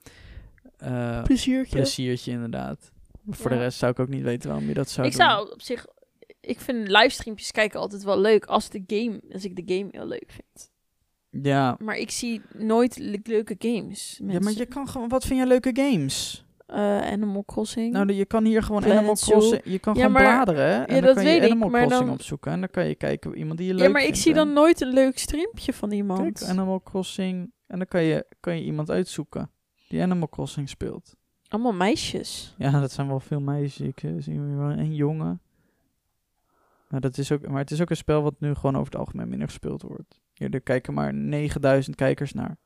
[0.78, 1.76] eh, Pleziertje.
[1.76, 2.92] pleziertje, inderdaad.
[3.30, 5.26] Voor de rest zou ik ook niet weten waarom je dat zou ik doen.
[5.26, 5.86] zou op zich...
[6.46, 10.06] Ik vind livestreampjes kijken altijd wel leuk als, de game, als ik de game heel
[10.06, 10.70] leuk vind.
[11.44, 11.76] Ja.
[11.82, 14.20] Maar ik zie nooit le- leuke games.
[14.26, 15.08] ja, maar je kan gewoon...
[15.08, 16.44] Wat vind je leuke games?
[16.66, 17.92] Eh, Animal Crossing.
[17.92, 19.14] Nou, je kan hier gewoon Planet Animal.
[19.16, 19.60] Crossing...
[19.64, 20.86] Je kan Ja, gewoon maar- bladeren?
[20.88, 22.52] En ja, dan kan je Animal Crossing dan- opzoeken.
[22.52, 24.52] En dan kan je kijken iemand die je leuk ja, maar ik vindt, zie dan
[24.52, 26.38] nooit een leuk streampje van iemand.
[26.38, 27.52] Kijk, Animal Crossing.
[27.66, 29.50] En dan kan je, kan je iemand uitzoeken
[29.88, 31.14] die Animal Crossing speelt.
[31.48, 32.54] Allemaal meisjes.
[32.58, 33.86] Ja, dat zijn wel veel meisjes.
[33.88, 35.40] Ik eh, zie wel een jongen.
[36.88, 39.00] Maar, dat is ook, maar het is ook een spel wat nu gewoon over het
[39.00, 40.20] algemeen minder gespeeld wordt.
[40.32, 42.56] Hier, er kijken maar 9000 kijkers naar.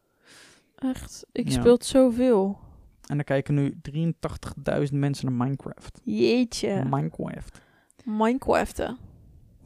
[0.74, 1.26] Echt.
[1.32, 1.60] Ik Ja.
[1.60, 2.58] speel zoveel.
[3.06, 6.00] En er kijken nu 83.000 mensen naar Minecraft.
[6.04, 6.84] Jeetje.
[6.90, 7.60] Minecraft.
[8.04, 8.98] Minecraften.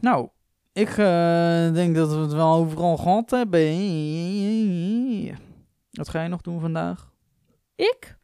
[0.00, 0.28] Nou,
[0.72, 3.60] ik eh, denk dat we het wel overal gehad hebben.
[5.90, 7.12] Wat ga je nog doen vandaag?
[7.74, 8.16] Ik?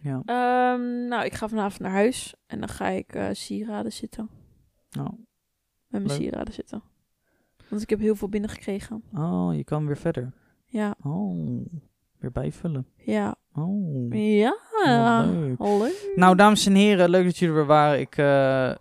[0.00, 2.34] Ja, Ehm, nou, ik ga vanavond naar huis.
[2.46, 4.28] En dan ga ik eh, sieraden zitten.
[4.90, 5.10] nou.
[5.98, 6.28] Met mijn Leuk.
[6.28, 6.82] sieraden zitten.
[7.68, 9.02] Want ik heb heel veel binnengekregen.
[9.14, 10.32] Oh, je kan weer verder.
[10.64, 10.94] Ja.
[11.02, 11.66] Oh,
[12.18, 12.86] weer bijvullen.
[12.96, 13.34] Ja.
[13.52, 14.12] Oh.
[14.14, 14.56] Ja.
[15.24, 15.58] Leuk.
[15.58, 16.12] Leuk.
[16.14, 18.00] Nou, dames en heren, leuk dat jullie er weer waren.
[18.00, 18.76] Ik, eh, eh,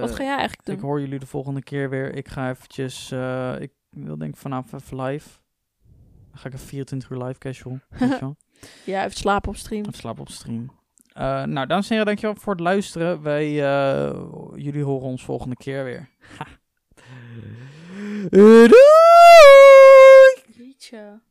[0.00, 0.74] Wat ga jij eigenlijk doen?
[0.74, 2.14] ik hoor jullie de volgende keer weer.
[2.14, 5.28] Ik ga eventjes, eh, ik wil denk vanavond even live.
[6.30, 7.78] Dan ga ik even 24 uur live casual.
[8.84, 9.80] Ja, even slapen op stream.
[9.80, 10.70] Even slapen op stream.
[11.14, 13.22] Nou, dames en heren, dankjewel voor het luisteren.
[13.22, 13.52] Wij,
[14.54, 16.08] jullie horen ons volgende keer weer.
[16.38, 16.46] Ha.
[20.78, 21.18] Ciao.